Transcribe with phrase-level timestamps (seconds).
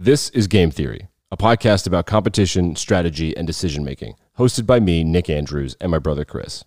[0.00, 5.02] This is Game Theory, a podcast about competition, strategy, and decision making, hosted by me,
[5.02, 6.62] Nick Andrews, and my brother Chris.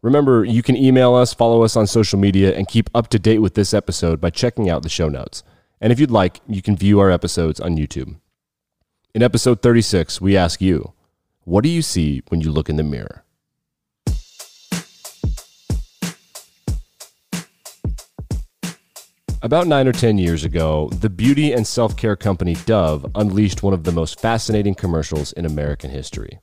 [0.00, 3.40] Remember, you can email us, follow us on social media, and keep up to date
[3.40, 5.42] with this episode by checking out the show notes.
[5.82, 8.16] And if you'd like, you can view our episodes on YouTube.
[9.14, 10.94] In episode 36, we ask you,
[11.44, 13.22] what do you see when you look in the mirror?
[19.44, 23.74] About nine or 10 years ago, the beauty and self care company Dove unleashed one
[23.74, 26.38] of the most fascinating commercials in American history.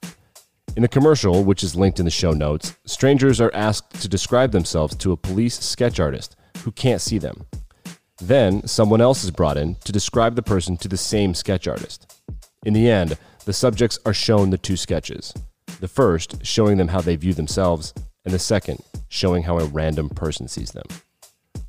[0.75, 4.51] In the commercial, which is linked in the show notes, strangers are asked to describe
[4.51, 6.35] themselves to a police sketch artist
[6.65, 7.45] who can't see them.
[8.21, 12.21] Then, someone else is brought in to describe the person to the same sketch artist.
[12.65, 15.33] In the end, the subjects are shown the two sketches.
[15.79, 17.93] The first showing them how they view themselves,
[18.25, 20.83] and the second showing how a random person sees them.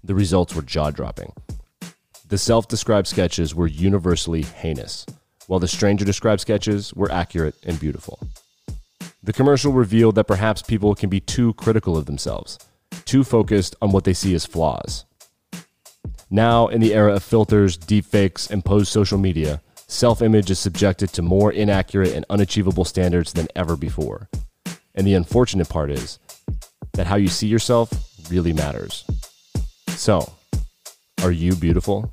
[0.02, 1.32] The results were jaw dropping.
[2.28, 5.04] The self described sketches were universally heinous,
[5.46, 8.18] while the stranger described sketches were accurate and beautiful.
[9.22, 12.58] The commercial revealed that perhaps people can be too critical of themselves,
[13.04, 15.04] too focused on what they see as flaws.
[16.30, 21.12] Now, in the era of filters, deepfakes, and posed social media, self image is subjected
[21.14, 24.28] to more inaccurate and unachievable standards than ever before.
[24.94, 26.18] And the unfortunate part is
[26.92, 27.92] that how you see yourself
[28.30, 29.04] really matters.
[30.00, 30.32] So,
[31.22, 32.10] are you beautiful?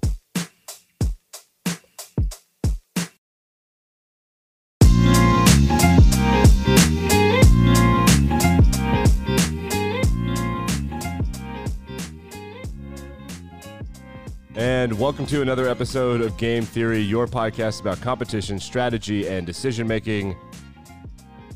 [14.58, 19.88] And welcome to another episode of Game Theory, your podcast about competition, strategy, and decision
[19.88, 20.36] making.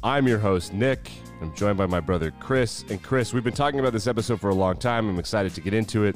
[0.01, 1.11] I'm your host, Nick.
[1.41, 2.85] I'm joined by my brother, Chris.
[2.89, 5.09] And Chris, we've been talking about this episode for a long time.
[5.09, 6.15] I'm excited to get into it.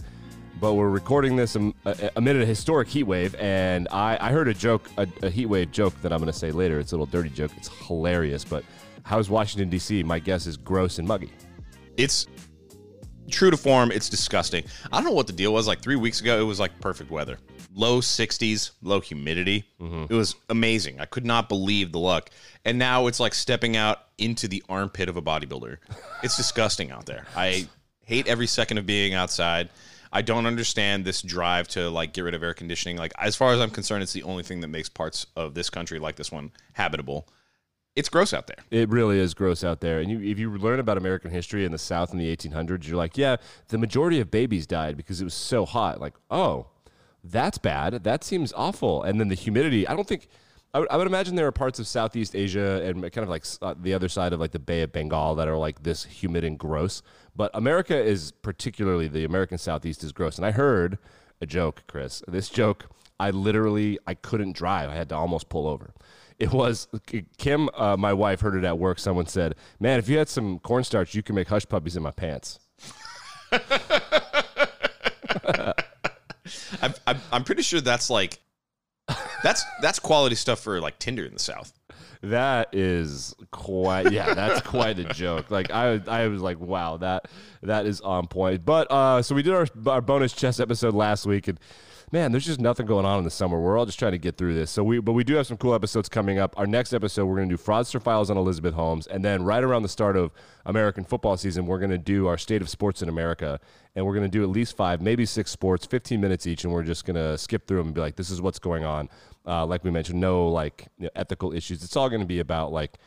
[0.62, 1.74] But we're recording this um,
[2.16, 5.72] amid a historic heat wave, and I, I heard a joke, a, a heat wave
[5.72, 6.80] joke that I'm going to say later.
[6.80, 7.52] It's a little dirty joke.
[7.58, 8.46] It's hilarious.
[8.46, 8.64] But
[9.04, 10.04] how's Washington, D.C.?
[10.04, 11.32] My guess is gross and muggy.
[11.98, 12.28] It's
[13.30, 14.64] true to form, it's disgusting.
[14.92, 15.68] I don't know what the deal was.
[15.68, 17.40] Like three weeks ago, it was like perfect weather,
[17.76, 19.66] low 60s, low humidity.
[19.80, 20.12] Mm-hmm.
[20.12, 21.00] It was amazing.
[21.00, 22.30] I could not believe the luck.
[22.64, 25.78] And now it's like stepping out into the armpit of a bodybuilder.
[26.24, 27.28] It's disgusting out there.
[27.36, 27.68] I
[28.06, 29.70] hate every second of being outside.
[30.12, 32.98] I don't understand this drive to like get rid of air conditioning.
[32.98, 35.70] Like as far as I'm concerned, it's the only thing that makes parts of this
[35.70, 37.28] country like this one habitable
[37.96, 38.58] it's gross out there.
[38.72, 40.00] It really is gross out there.
[40.00, 42.98] And you, if you learn about American history in the South in the 1800s, you're
[42.98, 43.38] like, yeah,
[43.70, 46.02] the majority of babies died because it was so hot.
[46.02, 46.68] Like, oh,
[47.32, 48.04] that's bad.
[48.04, 49.04] That seems awful.
[49.04, 49.88] And then the humidity.
[49.88, 50.28] I don't think.
[50.74, 53.46] I would, I would imagine there are parts of Southeast Asia and kind of like
[53.62, 56.44] uh, the other side of like the Bay of Bengal that are like this humid
[56.44, 57.02] and gross.
[57.34, 60.36] But America is particularly the American Southeast is gross.
[60.36, 60.98] And I heard
[61.40, 62.22] a joke, Chris.
[62.28, 62.88] This joke,
[63.22, 64.90] I literally I couldn't drive.
[64.90, 65.94] I had to almost pull over
[66.38, 66.88] it was
[67.38, 69.00] Kim, uh, my wife, heard it at work.
[69.00, 72.12] Someone said, "Man, if you had some cornstarch, you can make hush puppies in my
[72.12, 72.60] pants."
[76.82, 78.40] I'm, I'm, I'm pretty sure that's like
[79.44, 81.74] that's that's quality stuff for like Tinder in the South.
[82.22, 85.52] That is quite yeah, that's quite a joke.
[85.52, 87.28] Like I I was like, wow, that
[87.62, 88.66] that is on point.
[88.66, 91.60] But uh so we did our our bonus chess episode last week and
[92.16, 93.60] man, there's just nothing going on in the summer.
[93.60, 94.72] We're all just trying to get through this.
[94.72, 96.58] So we, but we do have some cool episodes coming up.
[96.58, 99.62] Our next episode, we're going to do fraudster files on Elizabeth Holmes, and then right
[99.62, 100.32] around the start of
[100.66, 103.60] American football season, we're going to do our state of sports in America,
[103.98, 106.72] and we're going to do at least five, maybe six sports, 15 minutes each, and
[106.72, 109.10] we're just going to skip through them and be like, this is what's going on.
[109.46, 111.84] Uh, like we mentioned, no like you know, ethical issues.
[111.84, 112.98] It's all going to be about like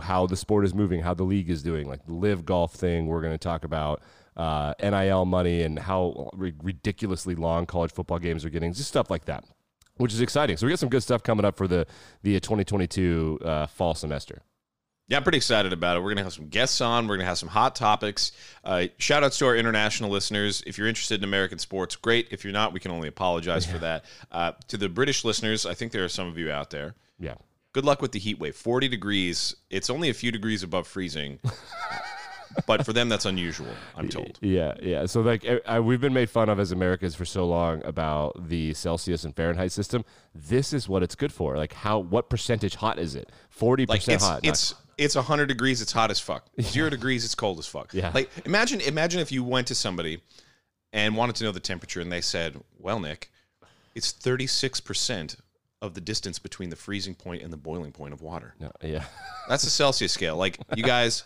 [0.00, 3.06] how the sport is moving, how the league is doing, like the live golf thing.
[3.06, 4.02] We're going to talk about
[4.38, 9.24] uh, NIL money and how ridiculously long college football games are getting, just stuff like
[9.26, 9.44] that,
[9.96, 10.56] which is exciting.
[10.56, 11.86] So we got some good stuff coming up for the
[12.22, 14.42] the 2022 uh, fall semester.
[15.08, 16.00] Yeah, I'm pretty excited about it.
[16.00, 17.08] We're going to have some guests on.
[17.08, 18.32] We're going to have some hot topics.
[18.62, 20.62] Uh, shout outs to our international listeners.
[20.66, 22.28] If you're interested in American sports, great.
[22.30, 23.72] If you're not, we can only apologize yeah.
[23.72, 24.04] for that.
[24.30, 26.94] Uh, to the British listeners, I think there are some of you out there.
[27.18, 27.36] Yeah.
[27.72, 28.54] Good luck with the heat wave.
[28.54, 29.56] 40 degrees.
[29.70, 31.38] It's only a few degrees above freezing.
[32.66, 33.68] but for them that's unusual.
[33.96, 34.38] I'm told.
[34.40, 35.06] Yeah, yeah.
[35.06, 38.74] So like I, we've been made fun of as Americans for so long about the
[38.74, 40.04] Celsius and Fahrenheit system.
[40.34, 41.56] This is what it's good for.
[41.56, 43.30] Like how what percentage hot is it?
[43.50, 44.40] Forty like percent hot.
[44.42, 45.80] It's not, it's 100 degrees.
[45.80, 46.46] It's hot as fuck.
[46.60, 47.24] Zero degrees.
[47.24, 47.94] It's cold as fuck.
[47.94, 48.10] Yeah.
[48.14, 50.20] Like imagine imagine if you went to somebody
[50.92, 53.30] and wanted to know the temperature and they said, "Well, Nick,
[53.94, 55.36] it's 36 percent
[55.80, 58.54] of the distance between the freezing point and the boiling point of water.
[58.58, 59.04] No, yeah.
[59.48, 60.36] That's the Celsius scale.
[60.36, 61.22] Like you guys,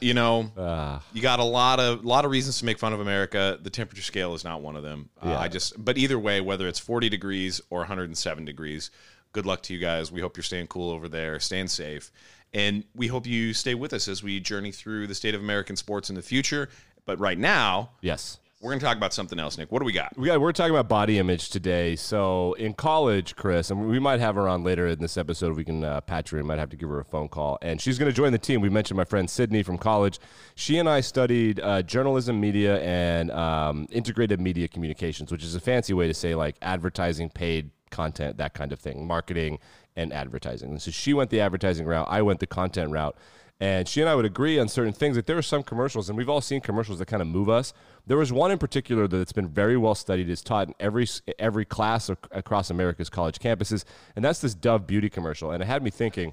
[0.00, 3.00] you know, Uh, you got a lot of lot of reasons to make fun of
[3.00, 3.58] America.
[3.62, 5.08] The temperature scale is not one of them.
[5.22, 5.38] Uh, Yeah.
[5.38, 8.90] I just, but either way, whether it's 40 degrees or 107 degrees,
[9.32, 10.10] good luck to you guys.
[10.12, 12.10] We hope you're staying cool over there, staying safe,
[12.52, 15.76] and we hope you stay with us as we journey through the state of American
[15.76, 16.68] sports in the future.
[17.06, 18.38] But right now, yes.
[18.60, 19.72] We're going to talk about something else, Nick.
[19.72, 20.16] What do we got?
[20.18, 21.96] We got, we're talking about body image today.
[21.96, 25.56] So in college, Chris, and we might have her on later in this episode.
[25.56, 26.46] We can uh, patch her in.
[26.46, 28.60] Might have to give her a phone call, and she's going to join the team.
[28.60, 30.18] We mentioned my friend Sydney from college.
[30.56, 35.60] She and I studied uh, journalism, media, and um, integrated media communications, which is a
[35.60, 39.58] fancy way to say like advertising, paid content, that kind of thing, marketing
[39.96, 40.70] and advertising.
[40.70, 42.06] And so she went the advertising route.
[42.10, 43.16] I went the content route.
[43.62, 45.16] And she and I would agree on certain things.
[45.16, 47.74] Like there are some commercials, and we've all seen commercials that kind of move us.
[48.06, 50.30] There was one in particular that's been very well studied.
[50.30, 51.06] It's taught in every
[51.38, 53.84] every class across America's college campuses,
[54.16, 55.50] and that's this Dove beauty commercial.
[55.50, 56.32] And it had me thinking.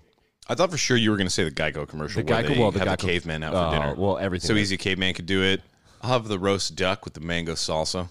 [0.49, 2.23] I thought for sure you were going to say the Geico commercial.
[2.23, 3.95] The Geico- well, the have Geico- the caveman out for Oh, dinner.
[3.97, 5.61] well, everything So is- easy, a caveman could do it.
[6.01, 8.07] I'll have the roast duck with the mango salsa.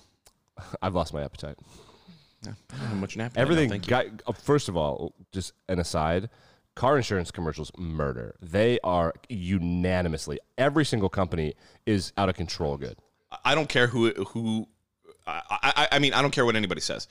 [0.83, 1.57] I've lost my appetite.
[2.45, 3.33] I don't have much nap.
[3.37, 3.71] Everything.
[3.71, 3.91] Thank you.
[3.91, 6.29] Guy, uh, first of all, just an aside.
[6.77, 8.37] Car insurance commercials murder.
[8.41, 11.55] They are unanimously every single company
[11.87, 12.97] is out of control good.
[13.45, 14.69] I don't care who who.
[15.27, 17.09] I, I, I mean, I don't care what anybody says.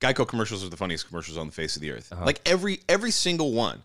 [0.00, 2.12] Geico commercials are the funniest commercials on the face of the earth.
[2.12, 2.24] Uh-huh.
[2.24, 3.82] Like every every single one,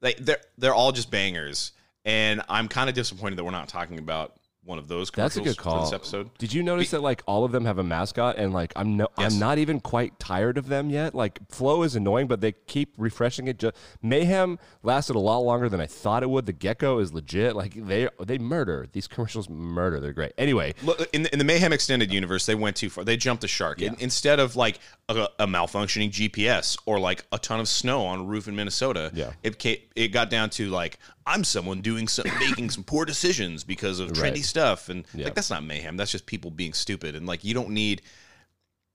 [0.00, 1.72] like they're they're all just bangers.
[2.04, 5.40] And I'm kind of disappointed that we're not talking about one of those That's a
[5.40, 5.80] commercials good call.
[5.84, 6.30] this episode.
[6.38, 9.08] Did you notice that like all of them have a mascot and like I'm no
[9.18, 9.32] Yes.
[9.34, 11.14] I'm not even quite tired of them yet.
[11.14, 13.58] Like Flo is annoying, but they keep refreshing it.
[13.58, 16.46] Just Mayhem lasted a lot longer than I thought it would.
[16.46, 17.56] The Gecko is legit.
[17.56, 19.48] Like they they murder these commercials.
[19.48, 19.98] Murder.
[19.98, 20.32] They're great.
[20.38, 23.02] Anyway, Look, in the, in the Mayhem extended universe, they went too far.
[23.04, 23.82] They jumped the shark.
[23.82, 24.78] In- instead of like
[25.08, 29.10] a, a malfunctioning GPS or like a ton of snow on a roof in Minnesota,
[29.12, 29.32] Yeah.
[29.42, 33.64] it ca it got down to like I'm someone doing some making some poor decisions
[33.64, 34.44] because of trendy Right.
[34.44, 35.24] stuff, and Yeah.
[35.26, 35.96] like that's not mayhem.
[35.96, 38.02] That's just people being stupid, and like you don't need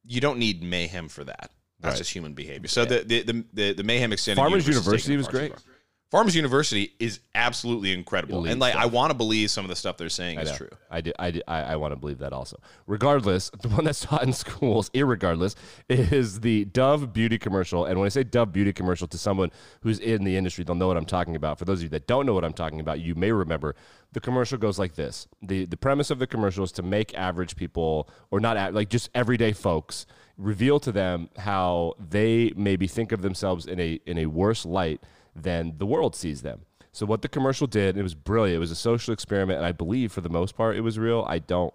[0.05, 1.51] you don't need mayhem for that.
[1.79, 1.97] That's Right.
[1.97, 2.67] just human behavior.
[2.69, 5.51] So the, the the the the mayhem extended Farmers University was great.
[5.51, 5.61] far.
[6.09, 9.75] Farmers University is absolutely incredible, Elite and like I want to believe some of the
[9.75, 10.55] stuff they're saying I is know.
[10.55, 10.69] true.
[10.89, 12.61] I do, I, do, I, I want to believe that also.
[12.85, 15.55] Regardless, the one that's taught in schools, irregardless,
[15.89, 17.83] is the Dove beauty commercial.
[17.85, 19.51] And when I say Dove beauty commercial to someone
[19.81, 21.59] who's in the industry, they'll know what I'm talking about.
[21.59, 23.75] For those of you that don't know what I'm talking about, you may remember
[24.13, 25.27] the commercial goes like this.
[25.41, 29.09] The the premise of the commercial is to make average people, or not like just
[29.13, 30.05] everyday folks,
[30.37, 35.01] reveal to them how they maybe think of themselves in a in a worse light
[35.41, 36.61] than the world sees them.
[36.91, 38.55] So what the commercial did, it was brilliant.
[38.57, 41.25] It was a social experiment, and I believe for the most part it was real.
[41.27, 41.73] I don't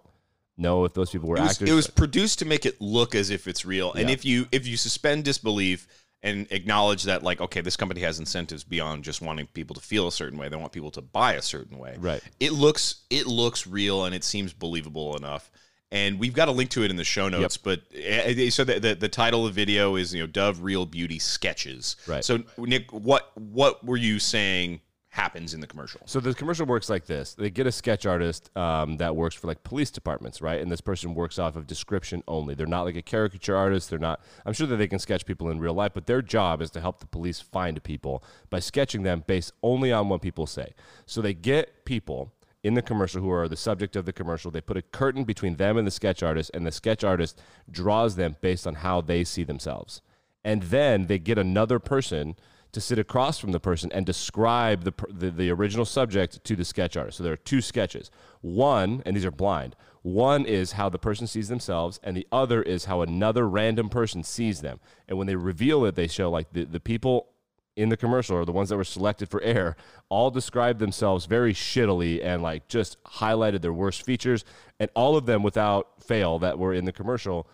[0.57, 1.69] know if those people were it was, actors.
[1.69, 4.13] it was produced to make it look as if it's real and Yeah.
[4.13, 5.87] if you if you suspend disbelief
[6.21, 10.07] and acknowledge that like okay this company has incentives beyond just wanting people to feel
[10.07, 12.21] a certain way they want people to buy a certain way Right.
[12.39, 15.49] it looks it looks real and it seems believable enough
[15.93, 18.79] and we've got a link to it in the show notes but uh, so the,
[18.79, 22.23] the the title of the video is you know dove real beauty sketches Right.
[22.25, 26.89] so nick what what were you saying happens in the commercial So the commercial works
[26.89, 30.59] like this: they get a sketch artist um, that works for like police departments, right?
[30.59, 32.55] And this person works off of description only.
[32.55, 33.91] They're not like a caricature artist.
[33.91, 34.21] They're not.
[34.43, 36.81] I'm sure that they can sketch people in real life, but their job is to
[36.81, 40.73] help the police find people by sketching them based only on what people say.
[41.05, 44.49] So they get people in the commercial who are the subject of the commercial.
[44.49, 48.15] They put a curtain between them and the sketch artist, and the sketch artist draws
[48.15, 50.01] them based on how they see themselves.
[50.43, 52.35] And then they get another person
[52.71, 56.65] to sit across from the person and describe the, the the original subject to the
[56.65, 57.17] sketch artist.
[57.17, 58.09] So there are two sketches.
[58.41, 59.75] One, and these are blind.
[60.01, 64.23] One is how the person sees themselves, and the other is how another random person
[64.23, 64.79] sees them.
[65.07, 67.27] And when they reveal it, they show like the, the people
[67.75, 69.75] in the commercial or the ones that were selected for air
[70.09, 74.45] all described themselves very shittily and like just highlighted their worst features.
[74.79, 77.47] And all of them without fail that were in the commercial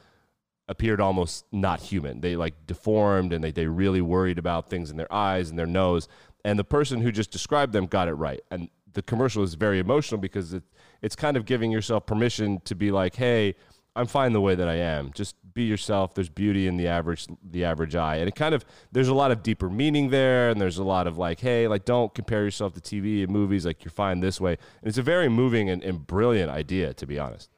[0.67, 2.21] appeared almost not human.
[2.21, 5.65] They like deformed and they, they really worried about things in their eyes and their
[5.65, 6.07] nose.
[6.45, 8.41] And the person who just described them got it right.
[8.51, 10.63] And the commercial is very emotional because it,
[11.01, 13.55] it's kind of giving yourself permission to be like hey
[13.95, 15.11] i'm fine the way that i am.
[15.13, 18.17] Just be yourself there's beauty in the average the average eye.
[18.17, 21.07] And it kind of there's a lot of deeper meaning there and there's a lot
[21.07, 24.39] of like hey like don't compare yourself to tv and movies like you're fine this
[24.39, 24.51] way.
[24.81, 27.49] And it's a very moving and, and brilliant idea to be honest.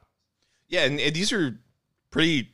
[0.72, 1.58] Yeah, and, and these are
[2.10, 2.50] pretty,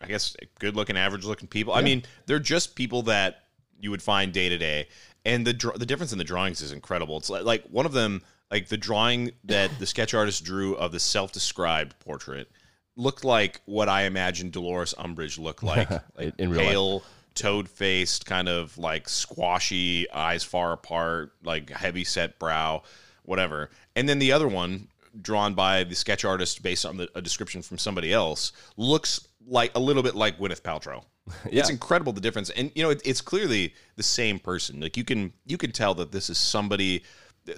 [0.00, 1.74] I guess, good looking, average looking people.
[1.74, 3.44] I mean, they're just people that
[3.78, 4.88] you would find day to day,
[5.26, 7.18] and the the difference in the drawings is incredible.
[7.18, 10.92] It's like, like one of them, like the drawing that the sketch artist drew of
[10.92, 12.50] the self described portrait,
[12.96, 16.70] looked like what I imagined Dolores Umbridge looked like, like In real life.
[16.70, 17.02] pale,
[17.34, 22.82] toad faced, kind of like squashy, eyes far apart, like heavy set brow,
[23.24, 23.70] whatever.
[23.96, 24.88] And then the other one,
[25.20, 29.72] drawn by the sketch artist based on the, a description from somebody else, looks like
[29.74, 31.04] a little bit like Gwyneth Paltrow.
[31.50, 31.60] Yeah.
[31.60, 34.80] It's incredible the difference, and you know it, it's clearly the same person.
[34.80, 37.04] Like you can you can tell that this is somebody.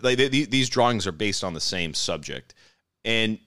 [0.02, 2.54] Like they, these drawings are based on the same subject,
[3.04, 3.38] and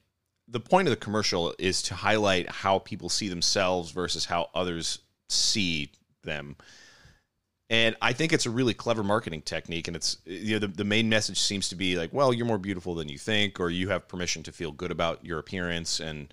[0.47, 4.99] the point of the commercial is to highlight how people see themselves versus how others
[5.29, 5.91] see
[6.23, 6.55] them.
[7.69, 9.87] And I think it's a really clever marketing technique.
[9.87, 12.59] And it's, you know, the, the main message seems to be like, well, you're more
[12.59, 15.99] beautiful than you think, or you have permission to feel good about your appearance.
[15.99, 16.31] And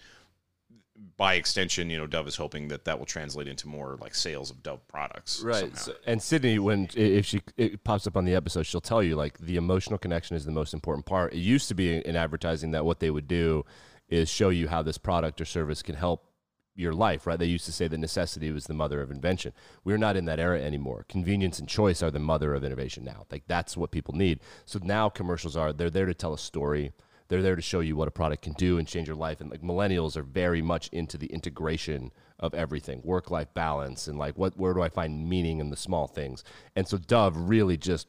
[1.17, 4.51] by extension, you know, Dove is hoping that that will translate into more like sales
[4.51, 5.41] of Dove products.
[5.41, 5.75] Right.
[5.75, 9.17] So, and Sydney, when if she it pops up on the episode, she'll tell you
[9.17, 11.33] like the emotional connection is the most important part.
[11.33, 13.65] It used to be in advertising that what they would do
[14.13, 16.27] is show you how this product or service can help
[16.75, 17.39] your life, right?
[17.39, 19.55] They used to say that necessity was the mother of invention.
[19.85, 21.07] We're not in that era anymore.
[21.09, 23.25] Convenience and choice are the mother of innovation now.
[23.31, 24.41] Like that's what people need.
[24.67, 26.93] So now commercials are they're there to tell a story.
[27.29, 29.41] They're there to show you what a product can do and change your life.
[29.41, 34.19] And like millennials are very much into the integration of everything, work life balance, and
[34.19, 36.45] like what where do I find meaning in the small things.
[36.77, 38.09] And so Dove really just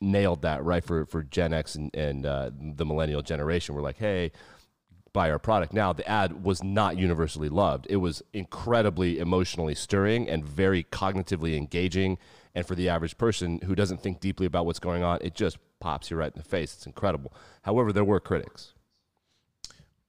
[0.00, 3.74] nailed that right for for Gen X and and uh, the millennial generation.
[3.74, 4.32] We're like, hey,
[5.12, 5.72] buy our product.
[5.72, 7.86] Now, the ad was not universally loved.
[7.90, 12.18] It was incredibly emotionally stirring and very cognitively engaging.
[12.54, 15.58] And for the average person who doesn't think deeply about what's going on, it just
[15.80, 16.74] pops you right in the face.
[16.74, 17.32] It's incredible.
[17.62, 18.74] However, there were critics.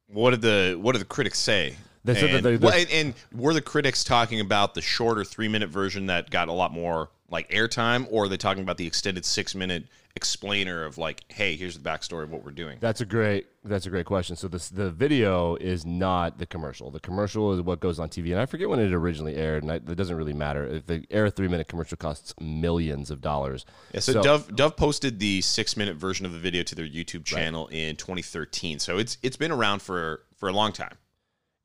[0.07, 1.75] What did the what did the critics say?
[2.03, 5.23] They said that and, they- well, and, and were the critics talking about the shorter
[5.23, 8.77] three minute version that got a lot more like airtime, or are they talking about
[8.77, 12.77] the extended six minute explainer of like, hey, here's the backstory of what we're doing?
[12.79, 13.47] That's a great.
[13.63, 14.35] That's a great question.
[14.35, 16.91] So this the video is not the commercial.
[16.91, 19.71] The commercial is what goes on TV, and I forget when it originally aired, and
[19.71, 20.65] I, it doesn't really matter.
[20.65, 23.65] If the air a three minute commercial costs millions of dollars.
[23.93, 27.25] Yeah, so, Dove Dove posted the six minute version of the video to their YouTube
[27.25, 28.79] channel in 2013.
[28.79, 30.97] So it's it's been around for for a long time.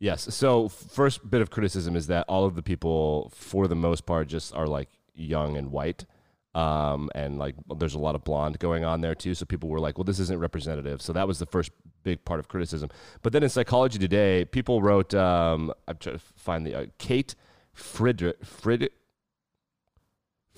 [0.01, 0.33] Yes.
[0.35, 4.29] So first bit of criticism is that all of the people, for the most part,
[4.29, 6.05] just are like young and white.
[6.59, 9.35] Um, and like there's a lot of blonde going on there too.
[9.35, 11.01] So people were like, well, this isn't representative.
[11.01, 11.71] So that was the first
[12.03, 12.91] big part of criticism.
[13.23, 17.37] But then in Psychology Today, people wrote, um, I'm trying to find the, uh, Kate
[17.73, 18.89] Frid, Frid,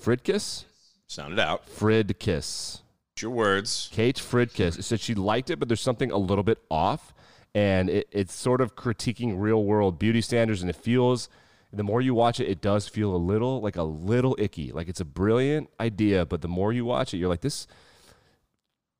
[0.01, 0.65] Fridkis?
[1.05, 1.67] Sound it out.
[1.67, 2.81] Fridkis.
[3.13, 3.89] It's your words.
[3.91, 7.13] Kate Fridkis said she liked it, but there's something a little bit off,
[7.53, 11.29] and it, it's sort of critiquing real world beauty standards, and it feels.
[11.73, 14.71] The more you watch it, it does feel a little like a little icky.
[14.71, 17.67] Like it's a brilliant idea, but the more you watch it, you're like this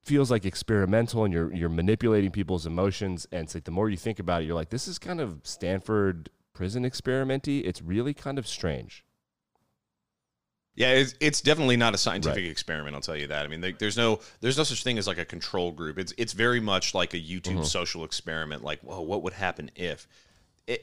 [0.04, 3.28] feels like experimental, and you're you're manipulating people's emotions.
[3.32, 5.42] And it's like the more you think about it, you're like this is kind of
[5.44, 7.66] Stanford prison experimenty.
[7.66, 9.04] It's really kind of strange.
[10.74, 12.96] Yeah, it's, it's definitely not a scientific experiment.
[12.96, 13.46] I'll tell you that.
[13.46, 16.00] I mean, there- there's no there's no such thing as like a control group.
[16.00, 17.64] It's it's very much like a YouTube mm-hmm.
[17.64, 18.64] social experiment.
[18.64, 20.08] Like, whoa, what would happen if?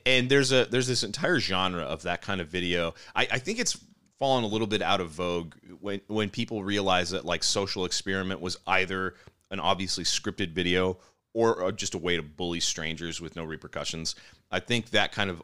[0.07, 2.95] And there's a there's this entire genre of that kind of video.
[3.15, 3.79] I, I think it's
[4.19, 8.41] fallen a little bit out of vogue when when people realize that like social experiment
[8.41, 9.15] was either
[9.51, 10.99] an obviously scripted video
[11.35, 14.15] or just a way to bully strangers with no repercussions.
[14.51, 15.43] I think that kind of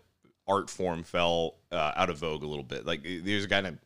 [0.49, 2.85] art form fell uh, out of vogue a little bit.
[2.85, 3.79] Like, there's a guy named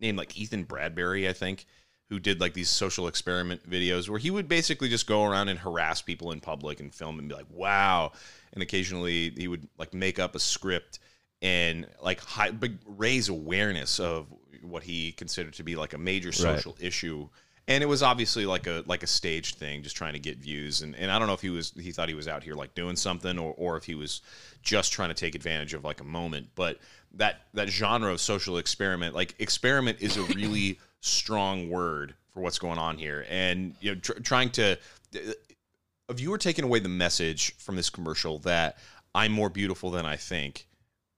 [0.00, 1.66] named like Ethan Bradberry, I think,
[2.14, 5.58] who did like these social experiment videos where he would basically just go around and
[5.58, 8.12] harass people in public and film and be like, "Wow!"
[8.52, 11.00] And occasionally he would like make up a script
[11.42, 12.52] and like high,
[12.86, 14.28] raise awareness of
[14.62, 17.28] what he considered to be like a major social issue.
[17.66, 20.82] And it was obviously like a like a staged thing, just trying to get views.
[20.82, 22.76] And, and I don't know if he was he thought he was out here like
[22.76, 24.22] doing something, or or if he was
[24.62, 26.50] just trying to take advantage of like a moment.
[26.54, 26.78] But
[27.14, 32.58] that that genre of social experiment, like experiment, is a really strong word for what's
[32.58, 33.26] going on here.
[33.28, 34.78] And you know, tr- trying to
[36.08, 38.78] if you were taking away the message from this commercial that
[39.14, 40.66] I'm more beautiful than I think,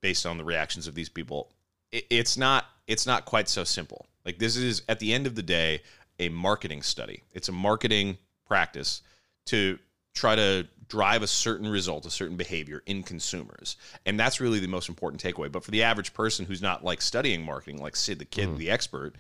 [0.03, 1.51] based on the reactions of these people,
[1.91, 4.07] it, it's not it's not quite so simple.
[4.25, 5.83] Like this is at the end of the day
[6.19, 7.23] a marketing study.
[7.33, 9.03] It's a marketing practice
[9.47, 9.79] to
[10.15, 13.77] try to drive a certain result, a certain behavior in consumers.
[14.07, 15.51] And that's really the most important takeaway.
[15.51, 18.57] But for the average person who's not like studying marketing, like Sid the kid, mm.
[18.57, 19.17] the expert,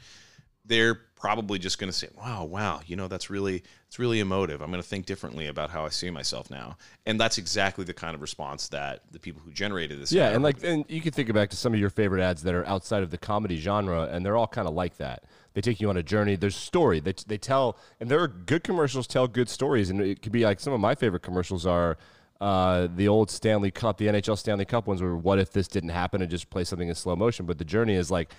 [0.66, 4.60] they're probably just going to say, "Wow, wow, you know that's really it's really emotive.
[4.60, 7.94] I'm going to think differently about how I see myself now." And that's exactly the
[7.94, 11.12] kind of response that the people who generated this Yeah, and like, and you can
[11.12, 14.08] think back to some of your favorite ads that are outside of the comedy genre,
[14.10, 15.24] and they're all kind of like that.
[15.54, 16.36] They take you on a journey.
[16.36, 17.00] There's a story.
[17.00, 20.44] They, they tell, and there are good commercials tell good stories, and it could be
[20.44, 21.96] like some of my favorite commercials are
[22.40, 25.90] uh, the old Stanley Cup, the NHL Stanley Cup ones, where what if this didn't
[25.90, 27.46] happen and just play something in slow motion.
[27.46, 28.34] But the journey is like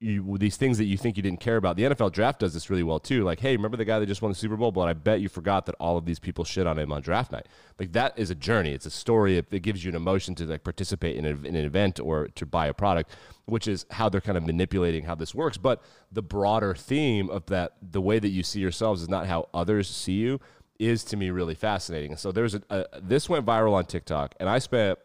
[0.00, 1.76] you, these things that you think you didn't care about.
[1.76, 3.22] The NFL draft does this really well too.
[3.22, 4.72] Like, hey, remember the guy that just won the Super Bowl?
[4.72, 7.32] But I bet you forgot that all of these people shit on him on draft
[7.32, 7.46] night.
[7.78, 8.72] Like that is a journey.
[8.72, 9.36] It's a story.
[9.36, 12.28] It, it gives you an emotion to like participate in, a, in an event or
[12.28, 13.10] to buy a product,
[13.44, 15.58] which is how they're kind of manipulating how this works.
[15.58, 19.50] But the broader theme of that, the way that you see yourselves is not how
[19.52, 20.40] others see you,
[20.78, 22.16] is to me really fascinating.
[22.16, 24.98] So there's a, a this went viral on TikTok, and I spent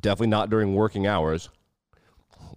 [0.00, 1.50] definitely not during working hours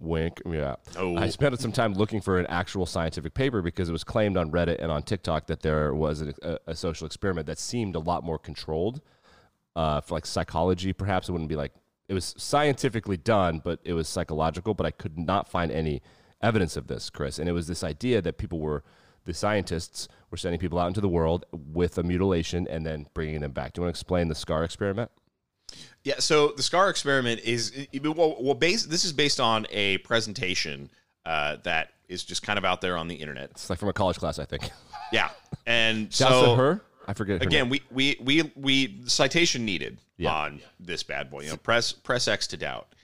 [0.00, 0.40] Wink.
[0.46, 0.76] Yeah.
[0.96, 1.16] Oh.
[1.16, 4.50] I spent some time looking for an actual scientific paper because it was claimed on
[4.50, 8.24] Reddit and on TikTok that there was a, a social experiment that seemed a lot
[8.24, 9.02] more controlled
[9.76, 10.92] uh, for like psychology.
[10.92, 11.72] Perhaps it wouldn't be like
[12.08, 14.74] it was scientifically done, but it was psychological.
[14.74, 16.02] But I could not find any
[16.42, 17.38] evidence of this, Chris.
[17.38, 18.82] And it was this idea that people were
[19.26, 23.40] the scientists were sending people out into the world with a mutilation and then bringing
[23.40, 23.74] them back.
[23.74, 25.10] Do you want to explain the scar experiment?
[26.02, 28.90] Yeah, so the SCAR experiment is well, well based.
[28.90, 30.90] This is based on a presentation
[31.26, 33.50] uh, that is just kind of out there on the internet.
[33.50, 34.70] It's like from a college class, I think.
[35.12, 35.30] Yeah,
[35.66, 36.80] and so her.
[37.08, 37.70] I forget her again, name.
[37.70, 40.32] we we we we citation needed Yeah.
[40.32, 41.42] on this bad boy.
[41.42, 42.94] You know, press press X to doubt.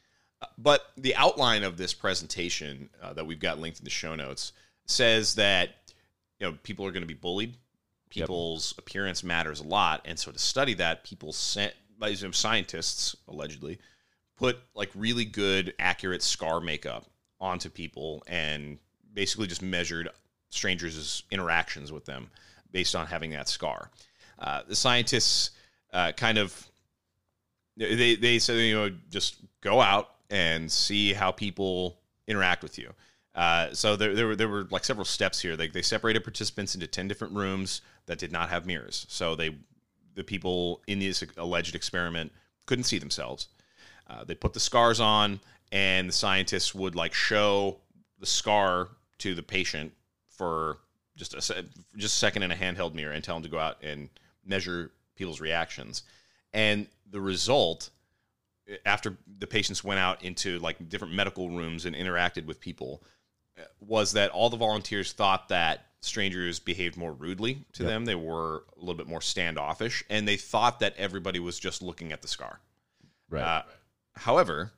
[0.40, 4.14] Uh, But the outline of this presentation uh, that we've got linked in the show
[4.14, 4.52] notes
[4.84, 5.70] says that
[6.38, 7.56] you know people are going to be bullied.
[8.08, 13.16] People's appearance matters a lot, and so to study that, people sent by some scientists
[13.28, 13.78] allegedly
[14.36, 17.06] put like really good, accurate scar makeup
[17.40, 18.78] onto people and
[19.12, 20.08] basically just measured
[20.50, 22.30] strangers' interactions with them
[22.70, 23.90] based on having that scar.
[24.38, 25.50] Uh, the scientists
[25.92, 26.66] uh, kind of
[27.76, 32.92] they they said you know just go out and see how people interact with you.
[33.34, 35.56] Uh, so there, there were there were like several steps here.
[35.56, 39.06] They they separated participants into ten different rooms that did not have mirrors.
[39.08, 39.56] So they
[40.16, 42.32] the people in this alleged experiment
[42.66, 43.48] couldn't see themselves.
[44.08, 45.38] Uh, they put the scars on,
[45.70, 47.76] and the scientists would like show
[48.18, 49.92] the scar to the patient
[50.28, 50.78] for
[51.16, 51.64] just a se-
[51.96, 54.08] just a second in a handheld mirror and tell them to go out and
[54.44, 56.02] measure people's reactions.
[56.52, 57.90] And the result,
[58.84, 63.02] after the patients went out into like different medical rooms and interacted with people,
[63.80, 68.04] was that all the volunteers thought that strangers behaved more rudely to them.
[68.04, 72.12] They were a little bit more standoffish, and they thought that everybody was just looking
[72.12, 72.60] at the scar.
[73.30, 73.42] right.
[73.42, 73.62] Uh,
[74.14, 74.72] however,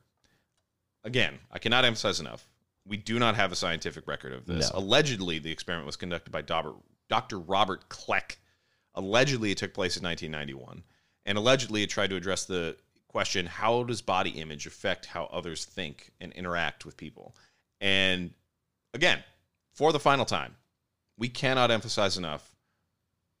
[1.03, 2.47] again, I cannot emphasize enough.
[2.85, 4.71] We do not have a scientific record of this.
[4.73, 4.79] No.
[4.79, 6.41] Allegedly, the experiment was conducted by.
[6.41, 7.39] Dr.
[7.39, 8.37] Robert Kleck.
[8.95, 10.83] Allegedly, it took place in 1991.
[11.25, 12.75] And allegedly, it tried to address the
[13.07, 17.35] question how does body image affect how others think and interact with people?
[17.81, 18.31] And
[18.93, 19.23] again,
[19.73, 20.55] for the final time,
[21.17, 22.55] we cannot emphasize enough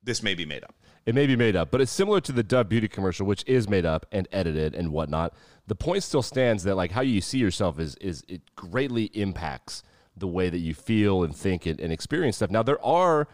[0.03, 0.75] this may be made up.
[1.05, 3.67] It may be made up, but it's similar to the Dove Beauty commercial, which is
[3.67, 5.33] made up and edited and whatnot.
[5.67, 9.83] The point still stands that like how you see yourself is is it greatly impacts
[10.15, 12.51] the way that you feel and think and, and experience stuff.
[12.51, 13.27] Now there are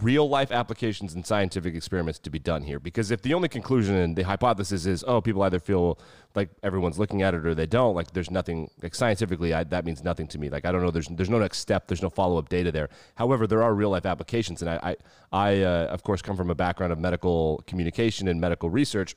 [0.00, 3.96] real life applications and scientific experiments to be done here because if the only conclusion
[3.96, 5.98] and the hypothesis is oh people either feel
[6.36, 9.84] like everyone's looking at it or they don't like there's nothing like scientifically I, that
[9.84, 12.08] means nothing to me like i don't know there's there's no next step there's no
[12.08, 14.96] follow-up data there however there are real life applications and i i,
[15.32, 19.16] I uh, of course come from a background of medical communication and medical research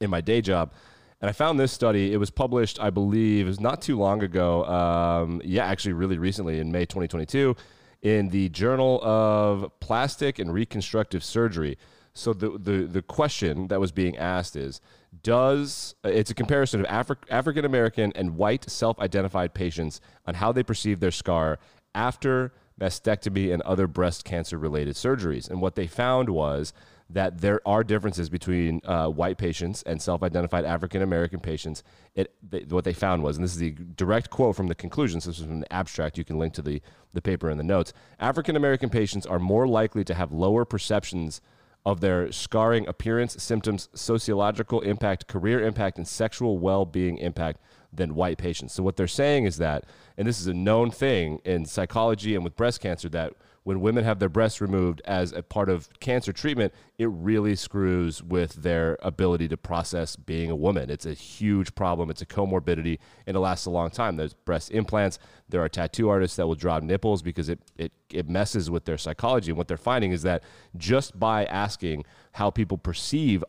[0.00, 0.72] in my day job.
[1.20, 2.12] And I found this study.
[2.12, 4.64] It was published, I believe, it was not too long ago.
[4.66, 7.56] Um, yeah, actually, really recently in May 2022
[8.02, 11.76] in the Journal of Plastic and Reconstructive Surgery.
[12.14, 14.80] So the, the, the question that was being asked is
[15.22, 20.34] Does uh, it's a comparison of Afri- African American and white self identified patients on
[20.34, 21.58] how they perceive their scar
[21.94, 25.50] after mastectomy and other breast cancer related surgeries.
[25.50, 26.72] And what they found was
[27.10, 31.82] that there are differences between uh, white patients and self-identified African American patients.
[32.14, 35.24] It they, what they found was, and this is the direct quote from the conclusions.
[35.24, 36.18] This is from the abstract.
[36.18, 36.82] You can link to the
[37.14, 37.92] the paper in the notes.
[38.18, 41.40] African American patients are more likely to have lower perceptions
[41.86, 48.36] of their scarring appearance, symptoms, sociological impact, career impact, and sexual well-being impact than white
[48.36, 48.74] patients.
[48.74, 49.84] So what they're saying is that,
[50.18, 53.32] and this is a known thing in psychology and with breast cancer, that
[53.64, 58.22] when women have their breasts removed as a part of cancer treatment, it really screws
[58.22, 60.90] with their ability to process being a woman.
[60.90, 62.10] It's a huge problem.
[62.10, 64.16] It's a comorbidity, and it lasts a long time.
[64.16, 65.18] There's breast implants.
[65.48, 68.98] There are tattoo artists that will draw nipples because it, it, it messes with their
[68.98, 69.50] psychology.
[69.50, 70.42] And what they're finding is that
[70.76, 73.44] just by asking how people perceive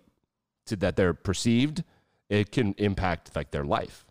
[0.65, 1.83] to, that they're perceived,
[2.29, 4.05] it can impact like their life.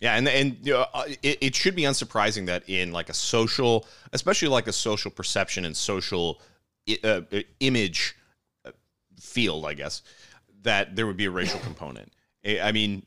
[0.00, 3.14] Yeah, and and you know, uh, it, it should be unsurprising that in like a
[3.14, 6.40] social, especially like a social perception and social
[6.88, 7.22] i- uh,
[7.60, 8.14] image
[8.66, 8.72] uh,
[9.18, 10.02] field, I guess,
[10.62, 12.12] that there would be a racial component.
[12.44, 13.06] I I mean,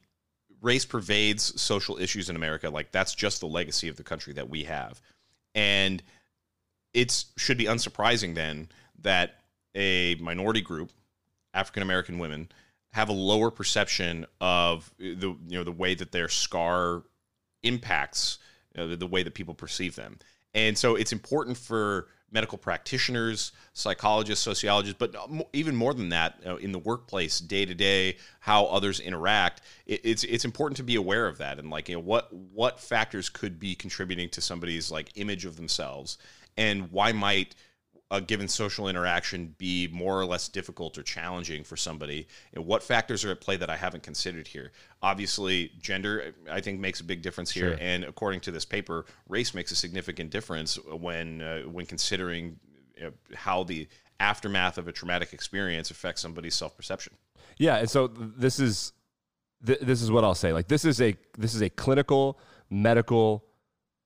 [0.62, 2.70] race pervades social issues in America.
[2.72, 5.00] Like that's just the legacy of the country that we have,
[5.54, 6.02] and
[6.96, 8.68] it should be unsurprising then
[9.04, 9.36] that
[9.76, 10.90] a minority group,
[11.54, 12.50] African American women,
[12.92, 17.04] have a lower perception of the you know the way that their scar
[17.64, 18.40] impacts
[18.76, 20.18] you know, the, the way that people perceive them.
[20.54, 25.16] And so it's important for medical practitioners, psychologists, sociologists, but
[25.54, 29.62] even more than that, know, in the workplace, day to day, how others interact.
[29.86, 32.80] It, it's it's important to be aware of that and like you know what what
[32.80, 36.18] factors could be contributing to somebody's like image of themselves,
[36.58, 37.56] and why might
[38.12, 42.28] a given social interaction be more or less difficult or challenging for somebody?
[42.54, 44.72] And what factors are at play that I haven't considered here?
[45.02, 47.72] Obviously, gender, I think, makes a big difference here.
[47.72, 47.78] Sure.
[47.80, 52.60] And according to this paper, race makes a significant difference when uh, when considering
[52.98, 53.88] you know, how the
[54.20, 57.14] aftermath of a traumatic experience affects somebody's self perception.
[57.58, 58.94] Yeah, and so this is
[59.66, 60.54] th- this is what I'll say.
[60.54, 63.46] Like this is a this is a clinical medical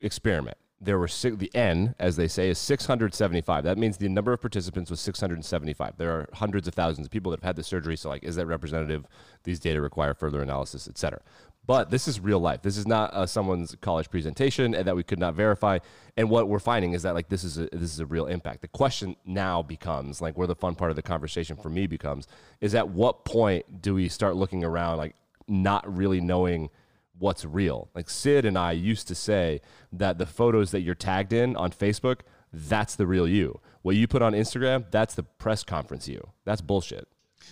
[0.01, 0.57] experiment.
[0.83, 3.63] There were six, the N, as they say, is 675.
[3.63, 5.97] That means the number of participants was 675.
[5.97, 7.95] There are hundreds of thousands of people that have had the surgery.
[7.95, 9.05] So, like, is that representative?
[9.43, 11.21] These data require further analysis, et cetera.
[11.65, 12.61] But this is real life.
[12.61, 15.79] This is not uh, someone's college presentation and that we could not verify.
[16.17, 18.61] And what we're finding is that like this is a, this is a real impact.
[18.61, 22.27] The question now becomes like where the fun part of the conversation for me becomes
[22.59, 25.15] is at what point do we start looking around like
[25.47, 26.69] not really knowing
[27.17, 27.89] what's real?
[27.93, 31.71] Like Sid and I used to say that the photos that you're tagged in on
[31.71, 32.19] Facebook,
[32.51, 33.59] that's the real you.
[33.81, 36.25] What you put on Instagram, that's the press conference you.
[36.45, 37.07] That's bullshit.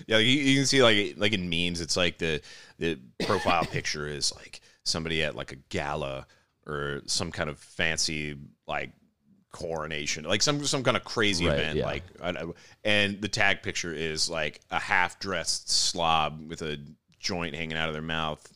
[0.08, 2.41] Yeah, you, you can see like like in memes, it's like the
[2.80, 6.26] the profile picture is like somebody at like a gala
[6.65, 8.36] or some kind of fancy
[8.67, 8.91] like
[9.52, 11.86] coronation, like some some kind of crazy Right, event, yeah.
[11.86, 12.56] like I don't know.
[12.84, 16.80] and the tag picture is like a half dressed slob with a
[17.19, 18.47] joint hanging out of their mouth,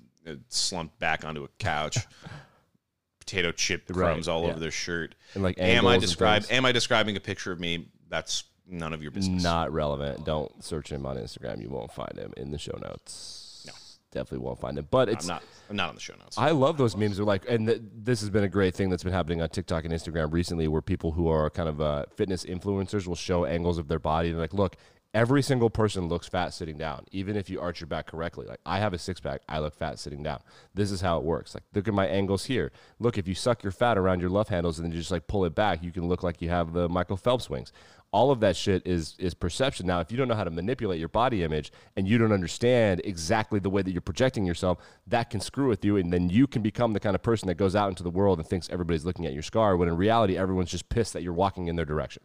[0.50, 1.98] slumped back onto a couch.
[3.20, 4.50] Potato chip Right, crumbs all yeah.
[4.52, 5.16] over their shirt.
[5.34, 6.46] And like Am I describe?
[6.52, 7.88] Am I describing a picture of me?
[8.08, 9.42] That's none of your business.
[9.42, 10.26] Not relevant.
[10.26, 11.60] Don't search him on Instagram.
[11.62, 13.64] You won't find him in the show notes.
[13.66, 13.74] No.
[14.12, 14.88] Definitely won't find him.
[14.92, 15.44] But it's I'm not.
[15.72, 16.38] I'm not on the show notes.
[16.38, 17.18] I love those memes.
[17.18, 19.86] They're like, and th- this has been a great thing that's been happening on TikTok
[19.86, 23.80] and Instagram recently, where people who are kind of uh, fitness influencers will show angles
[23.80, 24.30] of their body.
[24.30, 24.76] And they're like, look,
[25.16, 28.46] every single person looks fat sitting down, even if you arch your back correctly.
[28.46, 30.42] Like, I have a six pack, I look fat sitting down.
[30.74, 31.56] This is how it works.
[31.56, 32.74] Like, look at my angles here.
[33.00, 35.28] Look, if you suck your fat around your love handles and then you just like
[35.28, 37.72] pull it back, you can look like you have the Michael Phelps wings.
[38.12, 39.88] All of that shit is is perception.
[39.88, 43.02] Now, if you don't know how to manipulate your body image and you don't understand
[43.04, 46.46] exactly the way that you're projecting yourself, that can screw with you, and then you
[46.46, 49.06] can become the kind of person that goes out into the world and thinks everybody's
[49.06, 51.86] looking at your scar, when in reality, everyone's just pissed that you're walking in their
[51.86, 52.22] direction.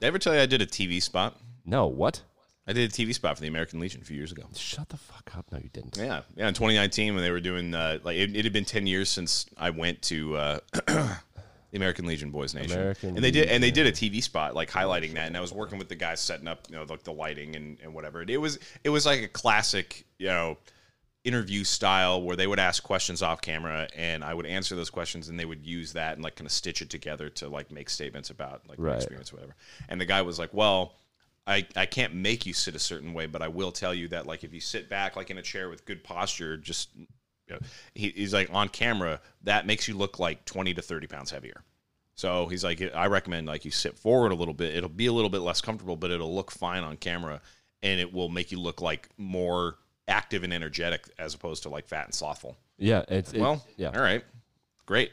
[0.00, 1.38] Did I ever tell you I did a TV spot?
[1.66, 2.22] No, what?
[2.68, 4.42] I did a TV spot for the American Legion a few years ago.
[4.56, 5.46] Shut the fuck up.
[5.52, 5.96] No, you didn't.
[5.96, 6.48] Yeah, yeah.
[6.48, 9.46] In 2019, when they were doing uh, like it, it had been 10 years since
[9.56, 11.16] I went to uh, the
[11.76, 14.68] American Legion Boys Nation, American and they did and they did a TV spot like
[14.70, 15.26] highlighting that.
[15.28, 17.78] And I was working with the guys setting up, you know, like the lighting and,
[17.82, 18.22] and whatever.
[18.26, 20.58] It was it was like a classic, you know.
[21.24, 25.28] Interview style where they would ask questions off camera and I would answer those questions
[25.28, 27.90] and they would use that and like kind of stitch it together to like make
[27.90, 28.96] statements about like my Right.
[28.98, 29.56] experience, or whatever.
[29.88, 30.92] And the guy was like, "Well,
[31.46, 34.26] I, I can't make you sit a certain way, but I will tell you that
[34.26, 37.06] like if you sit back like in a chair with good posture, just you
[37.50, 37.58] know,
[37.94, 41.62] he, he's like on camera, that makes you look like twenty to thirty pounds heavier.
[42.16, 44.74] So he's like, I recommend like you sit forward a little bit.
[44.74, 47.40] It'll be a little bit less comfortable, but it'll look fine on camera,
[47.82, 49.76] and it will make you look like more
[50.08, 52.56] active and energetic as opposed to like fat and slothful.
[52.78, 53.90] Yeah, it's it- well, yeah.
[53.94, 54.24] all right,
[54.86, 55.12] great.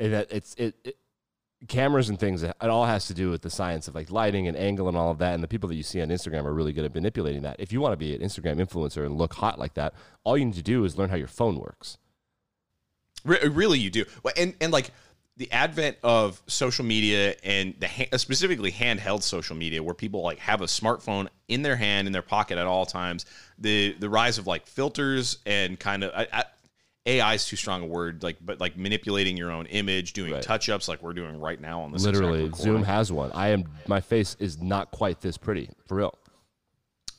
[0.00, 0.96] and that it's it, it
[1.68, 4.56] cameras and things it all has to do with the science of like lighting and
[4.56, 6.72] angle and all of that and the people that you see on instagram are really
[6.72, 9.58] good at manipulating that if you want to be an instagram influencer and look hot
[9.58, 9.92] like that
[10.24, 11.98] all you need to do is learn how your phone works
[13.24, 14.04] Re- really, you do.
[14.36, 14.90] And and like
[15.36, 20.38] the advent of social media and the ha- specifically handheld social media, where people like
[20.38, 23.26] have a smartphone in their hand in their pocket at all times.
[23.58, 26.44] The the rise of like filters and kind of I, I,
[27.06, 30.42] AI is too strong a word, like but like manipulating your own image, doing Right.
[30.42, 32.04] touch ups like we're doing right now on this.
[32.04, 36.14] literally zoom has one i am my face is not quite this pretty for real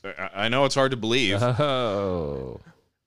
[0.04, 1.42] I, I know it's hard to believe.
[1.42, 2.60] oh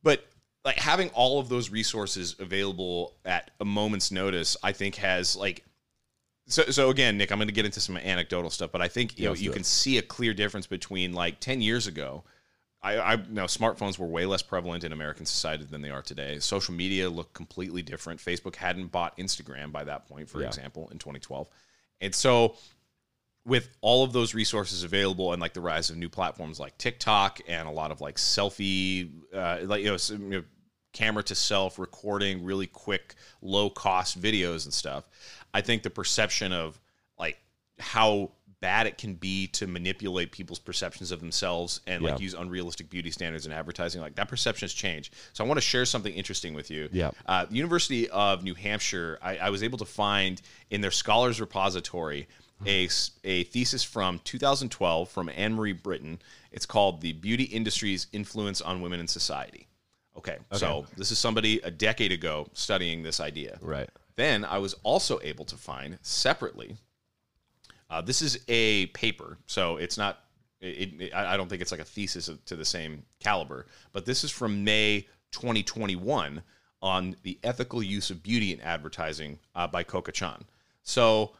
[0.03, 0.25] but
[0.63, 5.63] like having all of those resources available at a moment's notice i think has like
[6.47, 9.17] so, so again nick i'm going to get into some anecdotal stuff but i think
[9.17, 9.65] you Yeah, know you can it.
[9.65, 12.23] see a clear difference between like 10 years ago
[12.85, 16.37] I, I know smartphones were way less prevalent in American society than they are today.
[16.39, 18.19] Social media looked completely different.
[18.19, 20.47] Facebook hadn't bought Instagram by that point, for Yeah.
[20.47, 21.47] example, in 2012.
[22.01, 22.55] And so
[23.43, 27.39] with all of those resources available and like the rise of new platforms like TikTok
[27.47, 30.43] and a lot of like selfie, uh, like you know, some, you know
[30.93, 35.03] camera to self recording really quick, low cost videos and stuff.
[35.53, 36.79] I think the perception of
[37.19, 37.37] like
[37.79, 38.31] how
[38.65, 43.11] bad it can be to manipulate people's perceptions of themselves and like use unrealistic beauty
[43.11, 44.01] standards in advertising.
[44.01, 45.13] Like that perception has changed.
[45.33, 46.89] So i want to share something interesting with you.
[46.91, 47.11] Yeah.
[47.27, 51.39] uh, the university of new hampshire I, I was able to find in their scholars
[51.39, 52.27] repository
[52.65, 52.89] a,
[53.23, 56.17] a thesis from 2012 from anne-marie britton.
[56.51, 59.67] It's called the beauty industry's influence on women in society.
[60.17, 63.59] Okay, okay, so this is somebody a decade ago studying this idea.
[63.61, 63.89] Right.
[64.15, 66.77] then I was also able to find separately.
[67.89, 70.19] Uh, this is a paper, so it's not.
[70.61, 74.05] It, it, I don't think it's like a thesis of- to the same caliber, but
[74.05, 76.41] this is from May 2021
[76.81, 80.43] on the ethical use of beauty in advertising uh, by Coca Chan.
[80.83, 81.31] So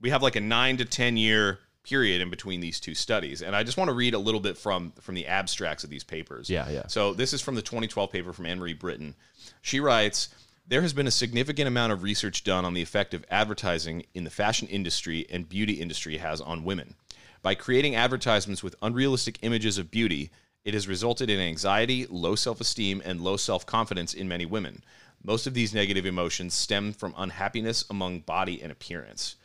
[0.00, 3.56] we have like a nine to ten year period in between these two studies, and
[3.56, 6.48] I just want to read a little bit from from the abstracts of these papers.
[6.50, 6.86] Yeah, yeah.
[6.88, 9.14] So this is from the 2012 paper from Anne Marie Britton.
[9.62, 10.28] She writes.
[10.68, 14.24] There has been a significant amount of research done on the effect of advertising in
[14.24, 16.94] the fashion industry and beauty industry has on women.
[17.40, 20.30] By creating advertisements with unrealistic images of beauty,
[20.66, 24.84] it has resulted in anxiety, low self esteem, and low self confidence in many women.
[25.24, 29.36] Most of these negative emotions stem from unhappiness among body and appearance.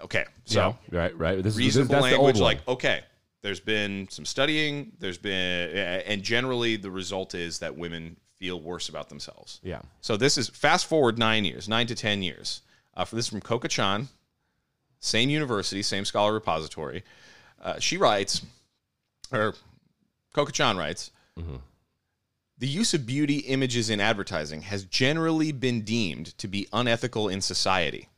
[0.00, 0.98] Okay, so yeah.
[0.98, 1.18] Right.
[1.18, 1.42] Right.
[1.42, 3.02] This is reasonable old language like okay
[3.42, 5.70] there's been some studying there's been
[6.06, 9.82] and generally the result is that women feel worse about themselves Yeah.
[10.00, 12.62] so this is fast forward nine years nine to ten years
[12.94, 14.08] uh, for this is from Coca Chan
[15.00, 17.02] same university same scholar repository
[17.62, 18.42] uh, she writes
[19.32, 19.54] or
[20.34, 21.10] Coca Chan writes
[22.58, 27.40] the use of beauty images in advertising has generally been deemed to be unethical in
[27.40, 28.08] society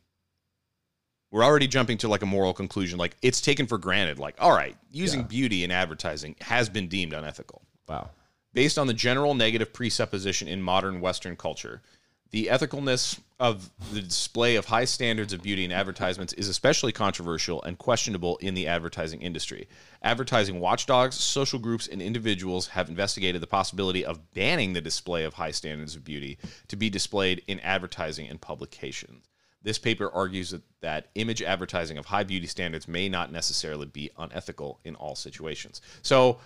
[1.30, 4.52] we're already jumping to like a moral conclusion like it's taken for granted like all
[4.52, 5.26] right using Yeah.
[5.26, 8.10] beauty in advertising has been deemed unethical Wow.
[8.56, 11.82] Based on the general negative presupposition in modern western culture
[12.30, 17.62] the ethicalness of the display of high standards of beauty in advertisements is especially controversial
[17.62, 19.68] and questionable in the advertising industry.
[20.02, 25.34] Advertising watchdogs, social groups, and individuals have investigated the possibility of banning the display of
[25.34, 26.38] high standards of beauty
[26.68, 29.28] to be displayed in advertising and publications.
[29.62, 34.10] This paper argues that, that image advertising of high beauty standards may not necessarily be
[34.18, 35.80] unethical in all situations.
[36.02, 36.38] So,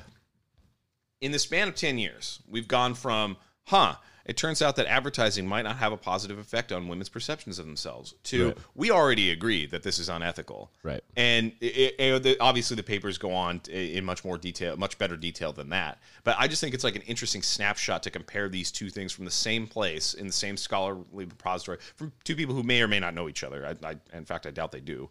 [1.20, 5.46] in the span of 10 years, we've gone from, huh, it turns out that advertising
[5.46, 8.58] might not have a positive effect on women's perceptions of themselves, to Right.
[8.74, 10.70] we already agree that this is unethical.
[10.82, 11.02] Right.
[11.16, 15.52] And it, it- obviously, the papers go on in much more detail, much better detail
[15.52, 15.98] than that.
[16.22, 19.24] But I just think it's like an interesting snapshot to compare these two things from
[19.24, 23.00] the same place in the same scholarly repository from two people who may or may
[23.00, 23.66] not know each other.
[23.82, 25.08] I, I, in fact, I doubt they do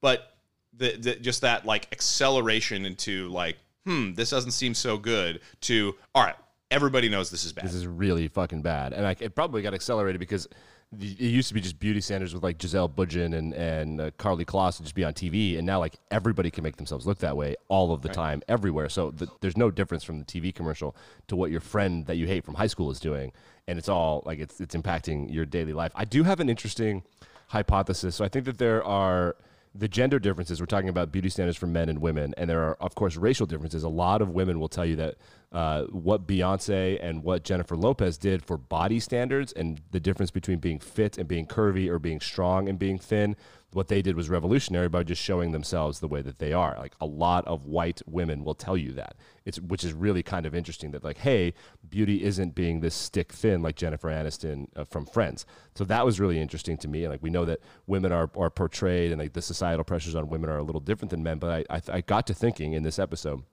[0.00, 0.36] but
[0.76, 3.56] the, the just that like acceleration into like
[3.88, 6.36] hmm this doesn't seem so good to all right
[6.70, 9.74] everybody knows this is bad This is really fucking bad, and I, it probably got
[9.74, 10.48] accelerated because
[11.00, 14.44] it used to be just beauty standards with like Gisele Bündchen and and uh, Karlie
[14.44, 17.36] Kloss and just be on TV, and now like everybody can make themselves look that
[17.36, 18.88] way all of the time, everywhere.
[18.88, 20.96] So the, there's no difference from the TV commercial
[21.28, 23.32] to what your friend that you hate from high school is doing,
[23.66, 25.92] and it's all like it's it's impacting your daily life.
[25.94, 27.02] I do have an interesting
[27.48, 28.14] hypothesis.
[28.14, 29.36] So I think that there are
[29.74, 30.60] the gender differences.
[30.60, 33.46] We're talking about beauty standards for men and women, and there are, of course, racial
[33.46, 33.82] differences.
[33.82, 35.16] A lot of women will tell you that
[35.50, 40.58] uh, what Beyonce and what Jennifer Lopez did for body standards and the difference between
[40.58, 43.34] being fit and being curvy or being strong and being thin,
[43.72, 46.76] what they did was revolutionary by just showing themselves the way that they are.
[46.78, 49.16] Like a lot of white women will tell you that.
[49.46, 51.54] It's which is really kind of interesting that like, hey,
[51.88, 55.46] beauty isn't being this stick thin like Jennifer Aniston uh, from Friends.
[55.74, 57.04] So that was really interesting to me.
[57.04, 60.28] And like we know that women are, are portrayed and like the societal pressures on
[60.28, 61.38] women are a little different than men.
[61.38, 63.44] But I I, I got to thinking in this episode,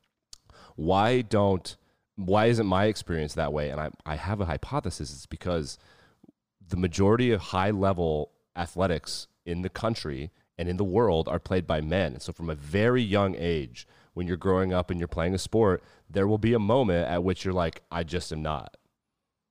[0.76, 1.78] why don't
[2.16, 3.70] why isn't my experience that way?
[3.70, 5.12] And I I have a hypothesis.
[5.12, 5.78] It's because
[6.68, 11.68] the majority of high level athletics in the country and in the world are played
[11.68, 12.20] by men.
[12.20, 15.84] So from a very young age, when you're growing up and you're playing a sport,
[16.10, 18.78] there will be a moment at which you're like, I just am not.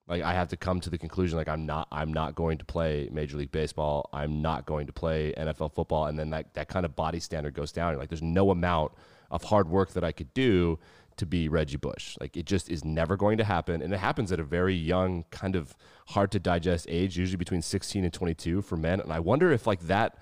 [0.07, 2.65] Like I have to come to the conclusion like I'm not I'm not going to
[2.65, 4.09] play Major League Baseball.
[4.13, 6.07] I'm not going to play NFL football.
[6.07, 7.93] And then that, that kind of body standard goes down.
[7.93, 8.93] You're like there's no amount
[9.31, 10.79] of hard work that I could do
[11.17, 12.17] to be Reggie Bush.
[12.21, 13.83] Like it just is never going to happen.
[13.83, 15.77] And it happens at a very young, kind of
[16.09, 19.01] hard to digest age, usually between 16 and 22 for men.
[19.01, 20.19] And I wonder if like that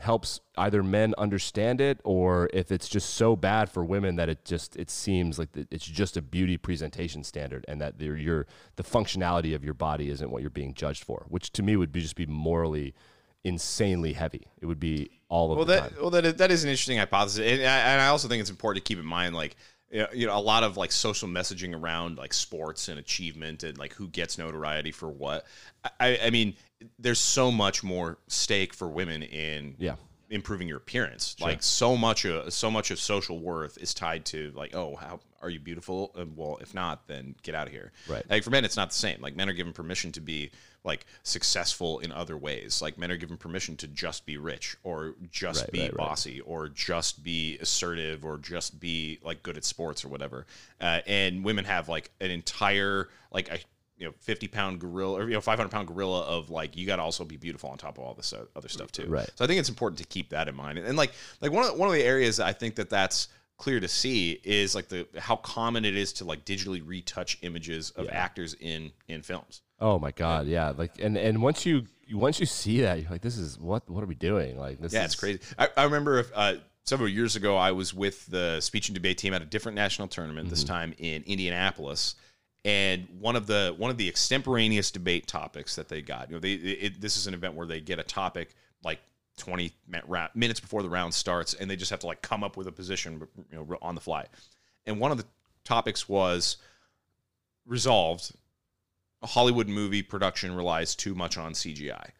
[0.00, 4.44] helps either men understand it or if it's just so bad for women that it
[4.44, 8.46] just it seems like it's just a beauty presentation standard and that your
[8.76, 11.92] the functionality of your body isn't what you're being judged for which to me would
[11.92, 12.94] be just be morally
[13.44, 16.50] insanely heavy it would be all of well the that time well that is, that
[16.50, 19.06] is an interesting hypothesis and I, and I also think it's important to keep in
[19.06, 19.56] mind like
[19.90, 23.62] you know, you know, a lot of like social messaging around like sports and achievement
[23.62, 25.46] and like who gets notoriety for what.
[26.00, 26.54] I, I mean,
[26.98, 29.96] there's so much more stake for women in Yeah.
[30.30, 31.36] improving your appearance.
[31.40, 35.20] Like so much of so much of social worth is tied to like, oh, how
[35.40, 36.12] are you beautiful?
[36.18, 37.92] Uh, well, if not, then get out of here.
[38.08, 38.24] Right.
[38.28, 39.20] Like for men, it's not the same.
[39.20, 40.50] Like men are given permission to be
[40.84, 42.80] like successful in other ways.
[42.82, 45.96] Like men are given permission to just be rich or just Right, be right, right.
[45.96, 50.46] bossy or just be assertive or just be like good at sports or whatever.
[50.80, 53.58] Uh, and women have like an entire like a
[53.98, 56.96] you know 50 pound gorilla or you know 500 pound gorilla of like you got
[56.96, 59.06] to also be beautiful on top of all this other stuff too.
[59.06, 59.28] Right.
[59.34, 60.78] So I think it's important to keep that in mind.
[60.78, 63.80] And, like like one of the, one of the areas I think that that's clear
[63.80, 68.08] to see is like the how common it is to like digitally retouch images of
[68.08, 69.62] actors in in films.
[69.80, 70.72] Oh my god, yeah.
[70.76, 74.02] Like and and once you once you see that, you're like, this is what what
[74.02, 74.58] are we doing?
[74.58, 75.40] Like this Yeah, is it's crazy.
[75.58, 79.18] I, I remember if, uh, several years ago, I was with the speech and debate
[79.18, 80.50] team at a different national tournament.
[80.50, 82.14] This time in Indianapolis,
[82.64, 86.28] and one of the one of the extemporaneous debate topics that they got.
[86.30, 89.00] You know, they it, this is an event where they get a topic like.
[89.38, 89.72] 20
[90.34, 92.72] minutes before the round starts and they just have to like come up with a
[92.72, 94.26] position you know on the fly.
[94.86, 95.24] And one of the
[95.64, 96.56] topics was
[97.66, 98.32] resolved.
[99.22, 102.10] A hollywood movie production relies too much on cgi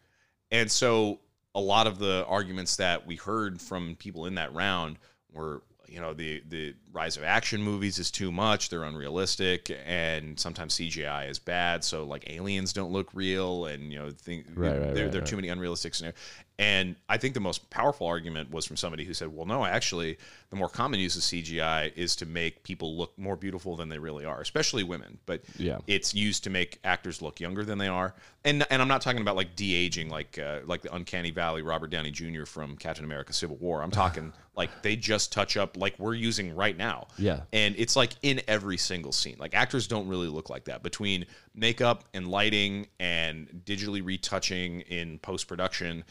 [0.51, 1.19] and so
[1.55, 4.97] a lot of the arguments that we heard from people in that round
[5.31, 10.39] were you know the the rise of action movies is too much they're unrealistic and
[10.39, 14.69] sometimes CGI is bad so like aliens don't look real and you know think Right,
[14.79, 16.17] right, there, right, there are too many unrealistic scenarios
[16.57, 20.17] and I think the most powerful argument was from somebody who said well no actually
[20.49, 23.99] the more common use of CGI is to make people look more beautiful than they
[23.99, 25.77] really are especially women but Yeah.
[25.85, 28.15] it's used to make actors look younger than they are.
[28.45, 31.61] And and I'm not talking about like de aging, like uh, like the Uncanny Valley
[31.61, 32.45] Robert Downey Jr.
[32.45, 33.81] from Captain America: Civil War.
[33.83, 37.07] I'm talking like they just touch up like we're using right now.
[37.19, 37.41] Yeah.
[37.53, 39.35] And it's like in every single scene.
[39.37, 45.19] Like actors don't really look like that between makeup and lighting and digitally retouching in
[45.19, 46.03] post production.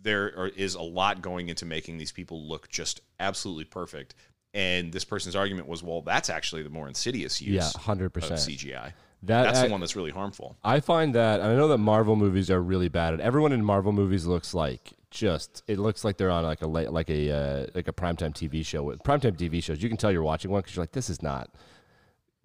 [0.00, 4.14] There are, is a lot going into making these people look just absolutely perfect.
[4.54, 8.12] And this person's argument was, well, that's actually the more insidious use yeah, hundred of
[8.12, 8.38] percent.
[8.40, 8.92] CGI.
[9.22, 10.56] That That's I- the one that's really harmful.
[10.62, 13.14] I find that and I know that Marvel movies are really bad.
[13.14, 16.66] And everyone in Marvel movies looks like just it looks like they're on like a
[16.66, 18.82] late, like a uh, like a primetime TV show.
[18.82, 21.22] With primetime TV shows, you can tell you're watching one because you're like, this is
[21.22, 21.50] not.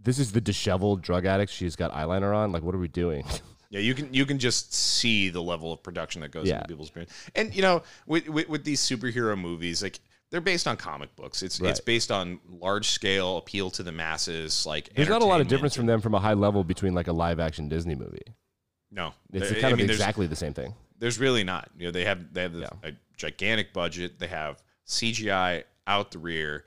[0.04, 1.52] This is the disheveled drug addict.
[1.52, 2.52] She's got eyeliner on.
[2.52, 3.24] Like, what are we doing?
[3.74, 6.56] Yeah, you can you can just see the level of production that goes Yeah.
[6.58, 7.10] into people's brains.
[7.36, 9.98] And you know, with, with with these superhero movies, like
[10.30, 11.42] they're based on comic books.
[11.42, 14.66] It's it's based on large scale appeal to the masses.
[14.66, 17.08] Like There's not a lot of difference from them from a high level between like
[17.08, 18.20] a live action Disney movie.
[18.92, 20.74] No, It's kind I of mean, exactly the same thing.
[21.02, 21.70] There's really not.
[21.78, 22.70] You know, they have they have Yeah.
[22.84, 24.20] a gigantic budget.
[24.20, 26.64] They have CGI out the rear.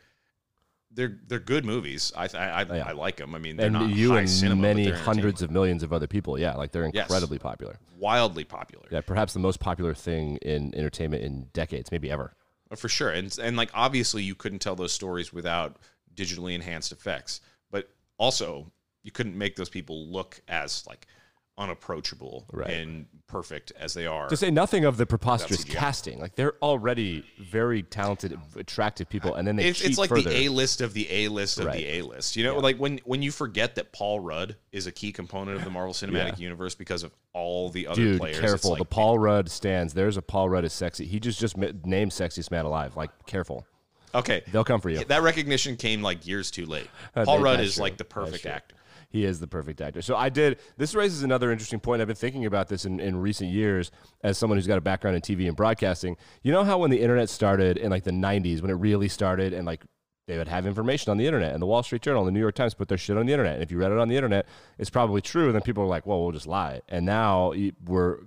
[0.91, 2.13] They're they're good movies.
[2.17, 2.85] I I, I, Yeah.
[2.89, 3.35] I like them.
[3.35, 6.37] I mean, they're And not you and cinema, many hundreds of millions of other people.
[6.39, 7.05] Yeah, like they're Yes.
[7.07, 7.79] incredibly popular.
[7.97, 8.87] wildly popular.
[8.91, 12.35] Yeah, perhaps the most popular thing in entertainment in decades, maybe ever.
[12.71, 15.77] Uh, for sure and and like obviously you couldn't tell those stories without
[16.15, 18.71] digitally enhanced effects but also
[19.03, 21.07] you couldn't make those people look as like
[21.57, 22.71] unapproachable Right.
[22.71, 27.25] and perfect as they are To say nothing of the preposterous casting, like they're already
[27.41, 30.31] very talented, attractive people, and then they it's, it's like further.
[30.31, 31.77] the A list of the A list of Right.
[31.79, 32.37] the A list.
[32.37, 35.65] You know, like when when you forget that Paul Rudd is a key component of
[35.65, 36.45] the Marvel Cinematic Yeah.
[36.45, 38.41] Universe because of all the other Dude, players.
[38.41, 38.71] careful.
[38.71, 39.95] Like, the Paul Rudd stands.
[39.95, 41.07] There's a Paul Rudd is sexy.
[41.07, 42.97] He just just named sexiest man alive.
[42.97, 43.67] Like, careful.
[44.15, 45.05] okay, They'll come for you.
[45.05, 46.89] that recognition came like years too late.
[47.17, 47.83] Uh, Paul Rudd is true.
[47.83, 48.75] like the perfect actor.
[49.15, 50.03] He is the perfect actor.
[50.03, 50.59] So I did.
[50.77, 52.03] This raises another interesting point.
[52.03, 53.93] I've been thinking about this in, in recent years
[54.25, 56.17] as someone who's got a background in TV and broadcasting.
[56.43, 59.53] You know how when the internet started in like the 90s, when it really started,
[59.53, 59.85] and like
[60.27, 62.41] they would have information on the internet, and the Wall Street Journal and the New
[62.41, 63.55] York Times put their shit on the internet.
[63.55, 64.49] And if you read it on the internet,
[64.79, 65.47] it's probably true.
[65.47, 66.81] And then people are like, well, we'll just lie.
[66.89, 68.19] And now we're.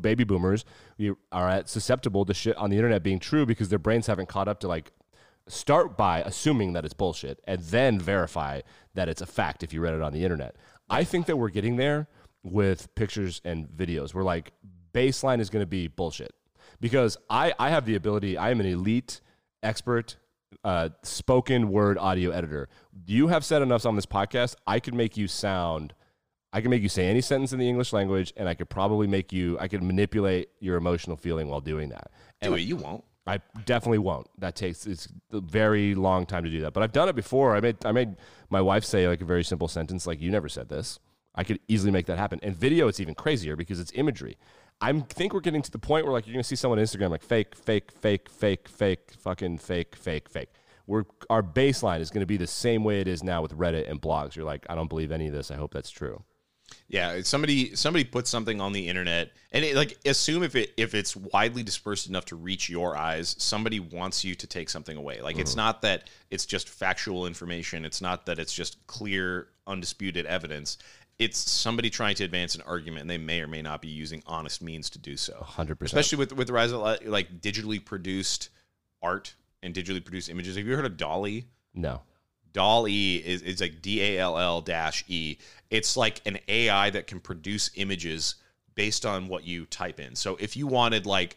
[0.00, 0.64] Baby boomers
[0.96, 4.46] we are susceptible to shit on the internet being true because their brains haven't caught
[4.46, 4.92] up to like
[5.52, 8.60] start by assuming that it's bullshit and then verify
[8.94, 10.56] that it's a fact if you read it on the internet.
[10.88, 12.08] I think that we're getting there
[12.42, 14.14] with pictures and videos.
[14.14, 14.52] We're like,
[14.92, 16.34] baseline is going to be bullshit
[16.80, 19.20] because I, I have the ability, I am an elite
[19.62, 20.16] expert.
[20.64, 22.68] Uh, spoken word audio editor.
[23.06, 24.54] You have said enough on this podcast.
[24.66, 25.94] I could make you sound
[26.52, 29.06] I can make you say any sentence in the English language, and I could probably
[29.06, 29.58] make you.
[29.58, 32.10] I could manipulate your emotional feeling while doing that.
[32.42, 33.04] And Do it, you won't.
[33.26, 34.26] I definitely won't.
[34.38, 36.72] That takes it's a very long time to do that.
[36.72, 37.54] But I've done it before.
[37.54, 38.16] I made I made
[38.50, 40.98] my wife say like a very simple sentence like you never said this.
[41.34, 42.40] I could easily make that happen.
[42.42, 44.36] And video it's even crazier because it's imagery.
[44.80, 47.10] I think we're getting to the point where like you're gonna see someone on Instagram
[47.10, 50.48] like fake, fake, fake, fake, fake, fucking fake, fake, fake.
[50.86, 53.88] we're our baseline is going to be the same way it is now with Reddit
[53.88, 54.34] and blogs.
[54.34, 55.50] You're like, I don't believe any of this.
[55.50, 56.24] I hope that's true.
[56.88, 60.94] Yeah, somebody somebody put something on the internet, and it, like assume if it if
[60.94, 65.20] it's widely dispersed enough to reach your eyes, somebody wants you to take something away.
[65.20, 67.84] Like it's not that it's just factual information.
[67.84, 70.78] It's not that it's just clear, undisputed evidence.
[71.18, 74.22] It's somebody trying to advance an argument, and they may or may not be using
[74.26, 75.34] honest means to do so.
[75.48, 75.80] 100%.
[75.82, 78.50] especially with with the rise of like digitally produced
[79.02, 80.56] art and digitally produced images.
[80.56, 81.46] Have you heard of DALL-E?
[81.74, 82.02] No.
[82.52, 85.38] Doll E is, is like D A L L dash E.
[85.70, 88.36] It's like an AI that can produce images
[88.74, 90.14] based on what you type in.
[90.14, 91.36] So if you wanted like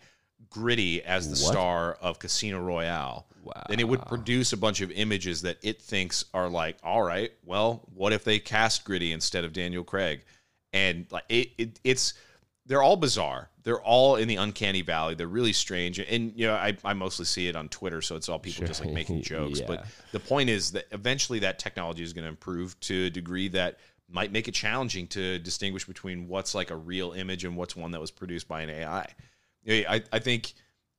[0.49, 1.53] Gritty as the What?
[1.53, 3.25] star of Casino Royale,
[3.69, 7.31] then it would produce a bunch of images that it thinks are like, all right,
[7.43, 10.23] well, what if they cast Gritty instead of Daniel Craig?
[10.73, 12.13] And like it, it it's
[12.65, 13.49] they're all bizarre.
[13.63, 15.15] They're all in the uncanny valley.
[15.15, 15.99] They're really strange.
[15.99, 18.83] And you know, I, I mostly see it on Twitter, so it's all people just
[18.83, 19.59] like making jokes.
[19.59, 19.67] Yeah.
[19.67, 23.47] But the point is that eventually that technology is going to improve to a degree
[23.49, 27.75] that might make it challenging to distinguish between what's like a real image and what's
[27.75, 29.07] one that was produced by an AI.
[29.67, 30.53] I, I think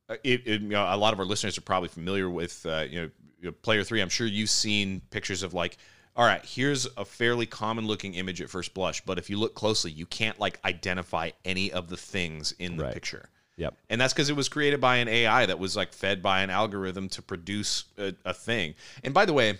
[0.08, 2.84] uh, it, it, you know, a lot of our listeners are probably familiar with uh,
[2.88, 3.12] you
[3.42, 4.00] know, Player Three.
[4.00, 5.78] I'm sure you've seen pictures of like,
[6.16, 9.54] all right, here's a fairly common looking image at first blush, but if you look
[9.54, 12.94] closely, you can't like identify any of the things in the Right.
[12.94, 13.28] picture.
[13.58, 13.74] Yep.
[13.90, 16.50] And that's because it was created by an AI that was like fed by an
[16.50, 18.74] algorithm to produce a, a thing.
[19.04, 19.58] And by the way,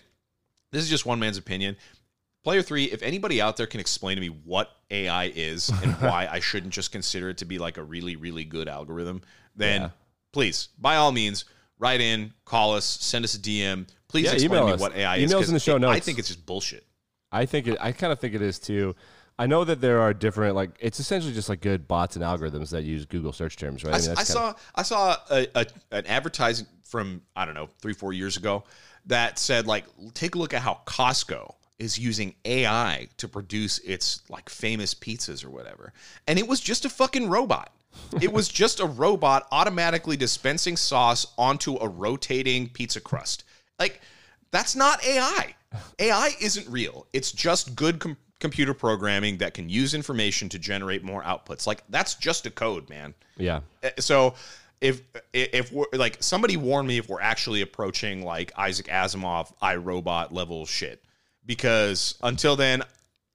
[0.73, 1.77] this is just one man's opinion.
[2.45, 6.29] Player three, if anybody out there can explain to me what AI is and why
[6.31, 9.23] I shouldn't just consider it to be like a really, really good algorithm,
[9.55, 9.91] then Yeah.
[10.33, 11.45] please, by all means,
[11.79, 13.87] write in, call us, send us a DM.
[14.09, 14.81] Please Yeah, explain to email me us.
[14.81, 15.33] what AI is.
[15.33, 16.87] Emails in the show it- I think it's just bullshit.
[17.33, 18.95] I think it, I kind of think it is too.
[19.39, 22.71] I know that there are different like it's essentially just like good bots and algorithms
[22.71, 23.95] that use Google search terms, right?
[23.95, 27.55] I, mean, I that's kinda- saw I saw a, a, an advertising from I don't
[27.55, 28.65] know three four years ago
[29.07, 29.85] that said like
[30.15, 35.45] take a look at how Costco is using AI to produce its like famous pizzas
[35.45, 35.93] or whatever,
[36.27, 37.73] and it was just a fucking robot.
[38.23, 43.45] it was just a robot automatically dispensing sauce onto a rotating pizza crust.
[43.79, 44.01] Like
[44.51, 45.55] that's not AI.
[45.99, 47.07] AI isn't real.
[47.13, 51.67] It's just good com- computer programming that can use information to generate more outputs.
[51.67, 53.15] Like that's just a code, man.
[53.37, 53.61] yeah.
[53.83, 54.35] Uh, so
[54.81, 55.03] if
[55.33, 60.33] if we're like somebody warned me if we're actually approaching like Isaac Asimov I, Robot
[60.33, 61.03] level shit
[61.47, 62.83] because until then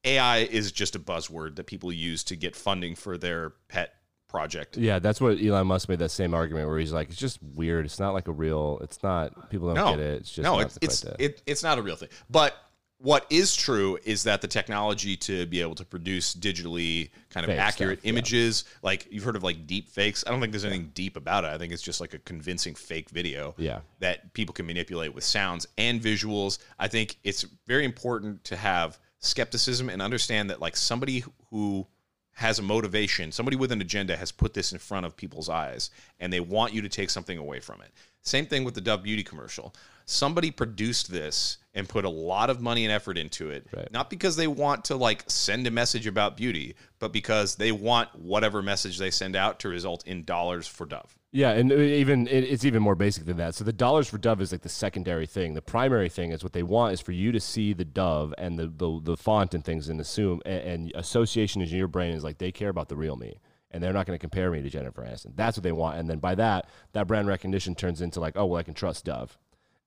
[0.04, 3.96] AI is just a buzzword that people use to get funding for their pet
[4.32, 4.78] project.
[4.78, 7.86] Yeah, that's what Elon Musk made that same argument where he's like, it's just weird.
[7.86, 8.80] It's not like a real.
[8.82, 9.50] It's not.
[9.50, 10.22] People don't No, get it.
[10.22, 12.10] It's just no, it's it's it, it's not a real thing.
[12.30, 12.56] But
[12.98, 17.50] what is true is that the technology to be able to produce digitally kind of
[17.50, 18.10] Fake accurate stuff, yeah.
[18.12, 20.24] images, like you've heard of like deep fakes.
[20.26, 21.48] I don't think there's anything deep about it.
[21.48, 23.80] I think it's just like a convincing fake video Yeah.
[24.00, 26.60] that people can manipulate with sounds and visuals.
[26.78, 31.88] I think it's very important to have skepticism and understand that like somebody who
[32.34, 35.90] has a motivation, somebody with an agenda has put this in front of people's eyes
[36.20, 37.92] and they want you to take something away from it.
[38.22, 39.74] Same thing with the Dove Beauty commercial.
[40.12, 43.90] Somebody produced this and put a lot of money and effort into it, Right.
[43.92, 48.14] not because they want to like send a message about beauty, but because they want
[48.14, 51.16] whatever message they send out to result in dollars for Dove.
[51.32, 53.56] Yeah, and uh, even it's even more basic than that.
[53.56, 55.54] So the dollars for Dove is like the secondary thing.
[55.54, 58.60] The primary thing is what they want is for you to see the Dove and
[58.60, 62.14] the the, the font and things, and assume and, and association is in your brain
[62.14, 63.40] is like they care about the real me,
[63.72, 65.38] and they're not going to compare me to Jennifer Aniston.
[65.38, 68.46] That's what they want, and then by that, that brand recognition turns into like, oh
[68.48, 69.38] well, I can trust Dove,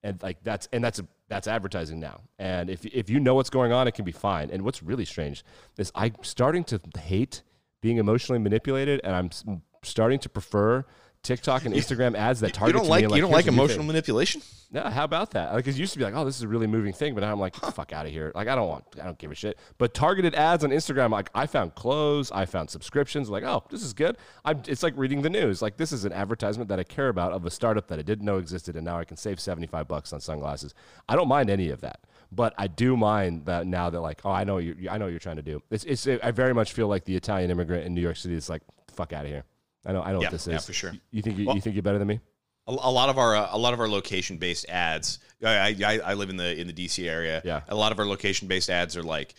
[0.05, 2.21] and like that's and that's that's advertising now.
[2.39, 4.51] And if if you know what's going on, it can be fine.
[4.51, 5.45] And what's really strange
[5.79, 7.43] is I'm starting to hate
[7.81, 10.85] being emotionally manipulated, and I'm starting to prefer
[11.25, 13.85] TikTok and Instagram ads that You target don't to me like you don't like emotional
[13.85, 14.43] manipulation?
[14.71, 15.53] Yeah, how about that?
[15.53, 17.31] Like, it used to be like, oh, this is a really moving thing, but now
[17.31, 18.33] I'm like, the fuck out of here.
[18.35, 19.57] Like, I don't want, I don't give a shit.
[19.79, 23.31] But targeted ads on Instagram, like, I found clothes, I found subscriptions.
[23.31, 24.17] Like, oh, this is good.
[24.45, 25.63] I'm, it's like reading the news.
[25.63, 28.25] Like, this is an advertisement that I care about of a startup that I didn't
[28.25, 30.75] know existed, and now I can save 75 bucks on sunglasses.
[31.09, 32.01] I don't mind any of that,
[32.33, 35.13] but I do mind that now that like, oh, I know you, I know what
[35.13, 35.63] you're trying to do.
[35.71, 38.35] It's, it's, I very much feel like the Italian immigrant in New York City.
[38.35, 38.63] is like,
[38.93, 39.45] fuck out of here.
[39.87, 40.67] I know, I know Yeah, what this yeah, is.
[40.67, 40.93] for sure.
[41.11, 42.21] You think you, Well- you think you're better than me?
[42.67, 45.19] a, a lot of our uh, a lot of our location based ads.
[45.45, 47.43] I, I I live in the in the DC area.
[47.45, 47.61] Yeah.
[47.69, 49.35] a lot of our location based ads are like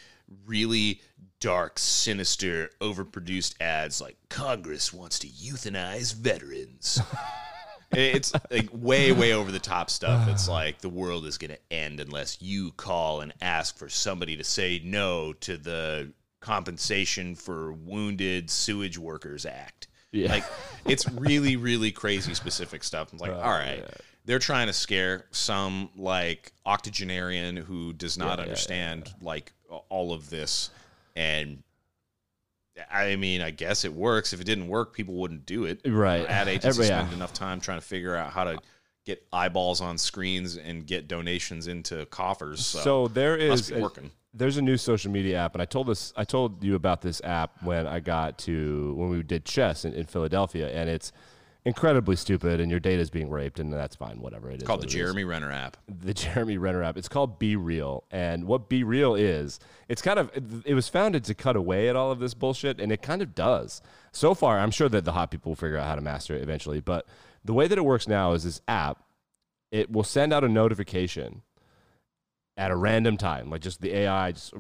[0.45, 1.01] really
[1.39, 3.99] dark, sinister, overproduced ads.
[3.99, 7.01] Like Congress wants to euthanize veterans.
[7.91, 10.27] it's like way way over the top stuff.
[10.29, 14.37] It's like the world is going to end unless you call and ask for somebody
[14.37, 19.87] to say no to the compensation for wounded sewage workers act.
[20.16, 20.30] Yeah.
[20.32, 20.43] Like
[20.86, 23.11] it's really, really crazy specific stuff.
[23.11, 23.84] I'm like, all right,
[24.26, 29.51] they're trying to scare some like octogenarian who does not Yeah, yeah, understand like
[29.89, 30.70] all of this
[31.16, 31.61] and
[32.91, 34.34] I mean, I guess it works.
[34.34, 35.80] If it didn't work, people wouldn't do it.
[35.86, 36.28] Right.
[36.28, 37.01] Ad agencies Every- yeah.
[37.03, 38.59] spend enough time trying to figure out how to
[39.05, 42.66] get eyeballs on screens and get donations into coffers.
[42.66, 44.11] So, So there must be a- working.
[44.38, 47.21] There's a new social media app, and I told this I told you about this
[47.23, 51.11] app when I got to when we did chess in, in Philadelphia, and it's
[51.65, 54.61] incredibly stupid, and your data is being raped, and that's fine, whatever it is.
[54.61, 54.93] It's called the it is.
[54.93, 55.77] Jeremy Renner app.
[55.88, 56.95] the Jeremy Renner app.
[56.95, 58.03] It's called BeReal.
[58.11, 59.59] And what BeReal is,
[59.89, 60.29] it's kind of,
[60.63, 63.33] it was founded to cut away at all of this bullshit, and it kind of
[63.33, 63.81] does.
[64.11, 66.43] So far, I'm sure that the hot people will figure out how to master it
[66.43, 66.79] eventually.
[66.79, 67.07] But
[67.43, 69.03] the way that it works now is this app,
[69.71, 71.41] it will send out a notification
[72.58, 74.53] at a random time, like just the AI, just,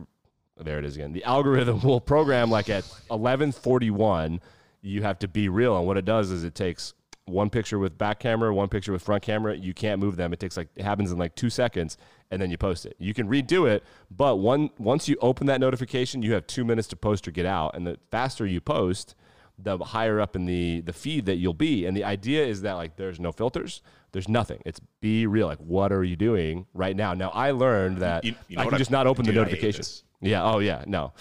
[0.57, 1.13] there it is again.
[1.13, 4.39] The algorithm will program like at 1141,
[4.81, 5.77] you have to be real.
[5.77, 6.93] And what it does is it takes
[7.25, 9.55] one picture with back camera, one picture with front camera.
[9.55, 10.31] You can't move them.
[10.31, 11.97] It takes like, it happens in like two seconds
[12.31, 12.95] and then you post it.
[12.99, 16.87] You can redo it, but one, once you open that notification, you have two minutes
[16.89, 17.75] to post or get out.
[17.75, 19.15] And the faster you post,
[19.57, 21.85] the higher up in the, the feed that you'll be.
[21.85, 23.81] And the idea is that like there's no filters,
[24.15, 24.61] there's nothing.
[24.65, 25.45] It's be real.
[25.45, 27.13] Like, what are you doing right now?
[27.13, 29.41] Now, I learned that You- you know I can I- just not open dude, the
[29.41, 29.79] I hate notification.
[29.81, 30.03] this.
[30.21, 30.41] Yeah.
[30.43, 30.85] Oh yeah.
[30.87, 31.11] No.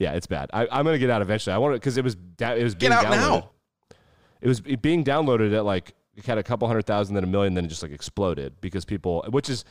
[0.00, 0.14] Yeah.
[0.14, 0.50] It's bad.
[0.52, 1.54] I, I'm gonna get out eventually.
[1.54, 3.42] I want to because it was da- it was being Get out downloaded.
[3.42, 3.50] now.
[4.40, 7.54] It was being downloaded at like it had a couple hundred thousand, then a million,
[7.54, 9.64] then it just like exploded because people, which is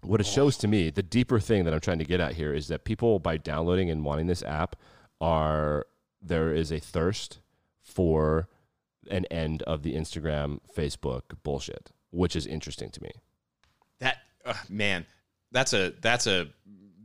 [0.00, 0.88] what it shows to me.
[0.90, 3.90] The deeper thing that I'm trying to get at here is that people by downloading
[3.90, 4.74] and wanting this app
[5.20, 5.86] are
[6.22, 7.40] there is a thirst
[7.82, 8.48] for
[9.10, 13.10] an end of the Instagram, Facebook bullshit, which is interesting to me.
[14.00, 15.06] That uh, man,
[15.52, 16.48] that's a that's a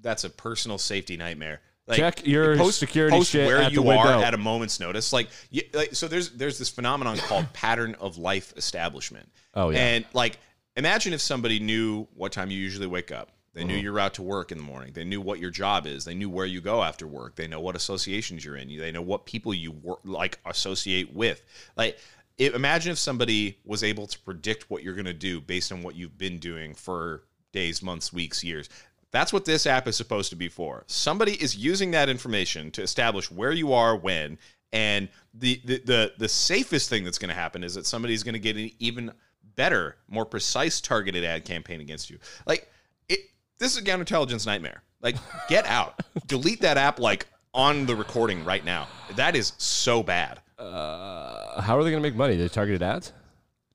[0.01, 1.61] that's a personal safety nightmare.
[1.87, 4.21] Like, Check your security post shit where you are window.
[4.21, 5.11] at a moment's notice.
[5.11, 9.27] Like, you, like so there's there's this phenomenon called pattern of life establishment.
[9.55, 9.79] Oh, yeah.
[9.79, 10.37] and like
[10.75, 13.31] imagine if somebody knew what time you usually wake up.
[13.53, 13.67] They Mm-hmm.
[13.67, 14.93] knew your route to work in the morning.
[14.93, 16.05] They knew what your job is.
[16.05, 17.35] They knew where you go after work.
[17.35, 18.75] They know what associations you're in.
[18.77, 21.41] They know what people you work, like associate with.
[21.75, 21.97] Like,
[22.37, 25.83] it, imagine if somebody was able to predict what you're going to do based on
[25.83, 28.69] what you've been doing for days, months, weeks, years.
[29.11, 30.83] That's what this app is supposed to be for.
[30.85, 34.37] Somebody is using that information to establish where you are when,
[34.71, 38.33] and the the the, the safest thing that's going to happen is that somebody's going
[38.33, 39.11] to get an even
[39.55, 42.19] better, more precise targeted ad campaign against you.
[42.45, 42.71] Like
[43.09, 43.19] it,
[43.60, 44.82] this is a counterintelligence nightmare.
[45.01, 45.16] Like,
[45.47, 48.88] get out, delete that app like on the recording right now.
[49.16, 50.39] That is so bad.
[50.57, 52.36] Uh, how are they going to make money?
[52.36, 53.14] They targeted ads.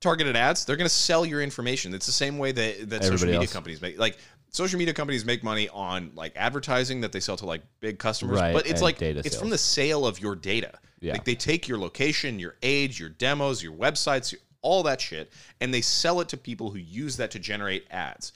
[0.01, 1.93] targeted ads, they're going to sell your information.
[1.93, 3.53] It's the same way that, that social media else.
[3.53, 3.97] companies make.
[3.97, 4.17] Like
[4.49, 8.39] social media companies make money on like advertising that they sell to like big customers,
[8.39, 9.39] Right, but it's like it's sales.
[9.39, 10.77] from the sale of your data.
[11.01, 11.13] Yeah.
[11.13, 15.73] Like they take your location, your age, your demos, your websites, all that shit, and
[15.73, 18.31] they sell it to people who use that to generate ads.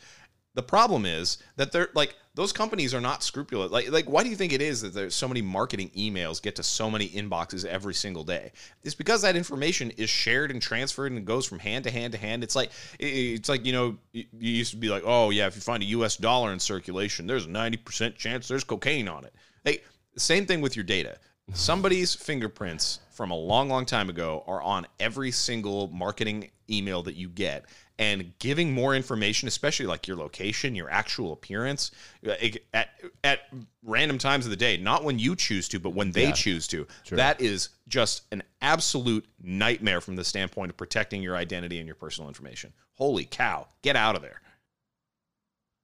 [0.56, 3.72] The problem is that they're like those companies are not scrupulous.
[3.72, 6.56] Like, like why do you think it is that there's so many marketing emails get
[6.56, 8.52] to so many inboxes every single day?
[8.84, 12.20] It's because that information is shared and transferred and goes from hand to hand to
[12.20, 12.44] hand.
[12.44, 15.62] It's like it's like you know you used to be like, oh yeah, if you
[15.62, 16.18] find a U.S.
[16.18, 19.34] dollar in circulation, there's a ninety percent chance there's cocaine on it.
[19.64, 19.82] Hey,
[20.18, 21.18] same thing with your data.
[21.54, 27.16] Somebody's fingerprints from a long, long time ago are on every single marketing email that
[27.16, 27.66] you get.
[28.00, 31.92] And giving more information, especially like your location, your actual appearance,
[32.26, 32.32] uh,
[32.74, 32.90] at,
[33.24, 33.42] at
[33.84, 36.32] random times of the day, not when you choose to, but when they Yeah.
[36.32, 41.78] choose to, that is just an absolute nightmare from the standpoint of protecting your identity
[41.78, 42.72] and your personal information.
[42.94, 44.42] Holy cow, get out of there.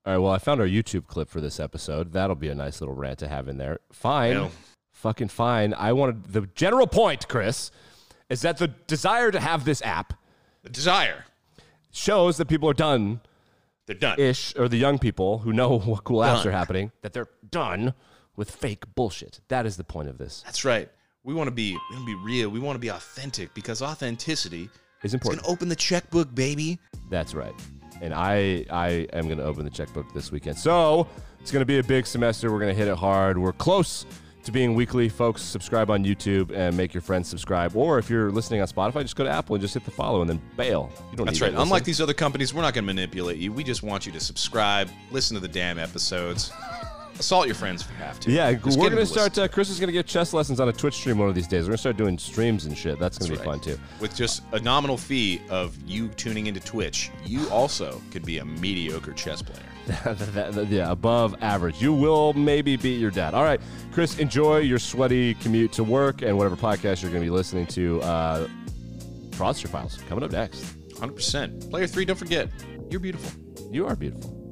[0.05, 0.19] All right.
[0.19, 2.13] Well, I found our YouTube clip for this episode.
[2.13, 3.79] That'll be a nice little rant to have in there.
[3.91, 4.35] Fine.
[4.35, 4.51] Well.
[4.93, 5.73] Fucking fine.
[5.73, 7.71] I wanted the general point, Chris,
[8.29, 10.13] is that the desire to have this app
[10.63, 11.25] The desire,
[11.95, 13.21] shows that people are done
[13.85, 14.19] they're done.
[14.19, 17.93] ish, or the young people who know what cool apps are happening, that they're done
[18.35, 19.39] with fake bullshit.
[19.47, 20.41] That is the point of this.
[20.45, 20.89] That's right.
[21.23, 22.49] We want to be we want to be real.
[22.49, 24.69] We want to be authentic because authenticity
[25.03, 25.41] is important.
[25.41, 26.79] going to open the checkbook, baby.
[27.09, 27.53] That's right.
[28.01, 30.57] And I I am going to open the checkbook this weekend.
[30.57, 31.07] So
[31.39, 32.51] it's going to be a big semester.
[32.51, 33.37] We're going to hit it hard.
[33.37, 34.05] We're close
[34.45, 35.41] to being weekly, folks.
[35.41, 37.75] Subscribe on YouTube and make your friends subscribe.
[37.75, 40.21] Or if you're listening on Spotify, just go to Apple and just hit the follow
[40.21, 40.91] and then bail.
[41.11, 41.53] You don't That's right.
[41.53, 43.51] Unlike these other companies, we're not going to manipulate you.
[43.51, 46.51] We just want you to subscribe, listen to the damn episodes,
[47.19, 48.31] assault your friends if you have to.
[48.31, 49.37] Yeah, Just we're get gonna to start.
[49.37, 51.47] Uh, Chris is going to get chess lessons on a Twitch stream one of these
[51.47, 51.63] days.
[51.63, 52.99] We're going to start doing streams and shit.
[52.99, 53.79] That's going to be fun too.
[53.99, 57.09] with just a nominal fee of you tuning into Twitch.
[57.25, 59.63] You also could be a mediocre chess player.
[60.69, 61.81] Yeah, above average.
[61.81, 63.33] You will maybe beat your dad.
[63.33, 63.59] All right,
[63.91, 67.67] Chris, enjoy your sweaty commute to work and whatever podcast you're going to be listening
[67.67, 68.01] to.
[68.01, 68.47] Uh,
[69.31, 70.63] Fraudster Files coming up next.
[70.95, 71.69] 100%.
[71.69, 72.49] Player three, don't forget,
[72.89, 73.31] you're beautiful.
[73.71, 74.44] You are beautiful.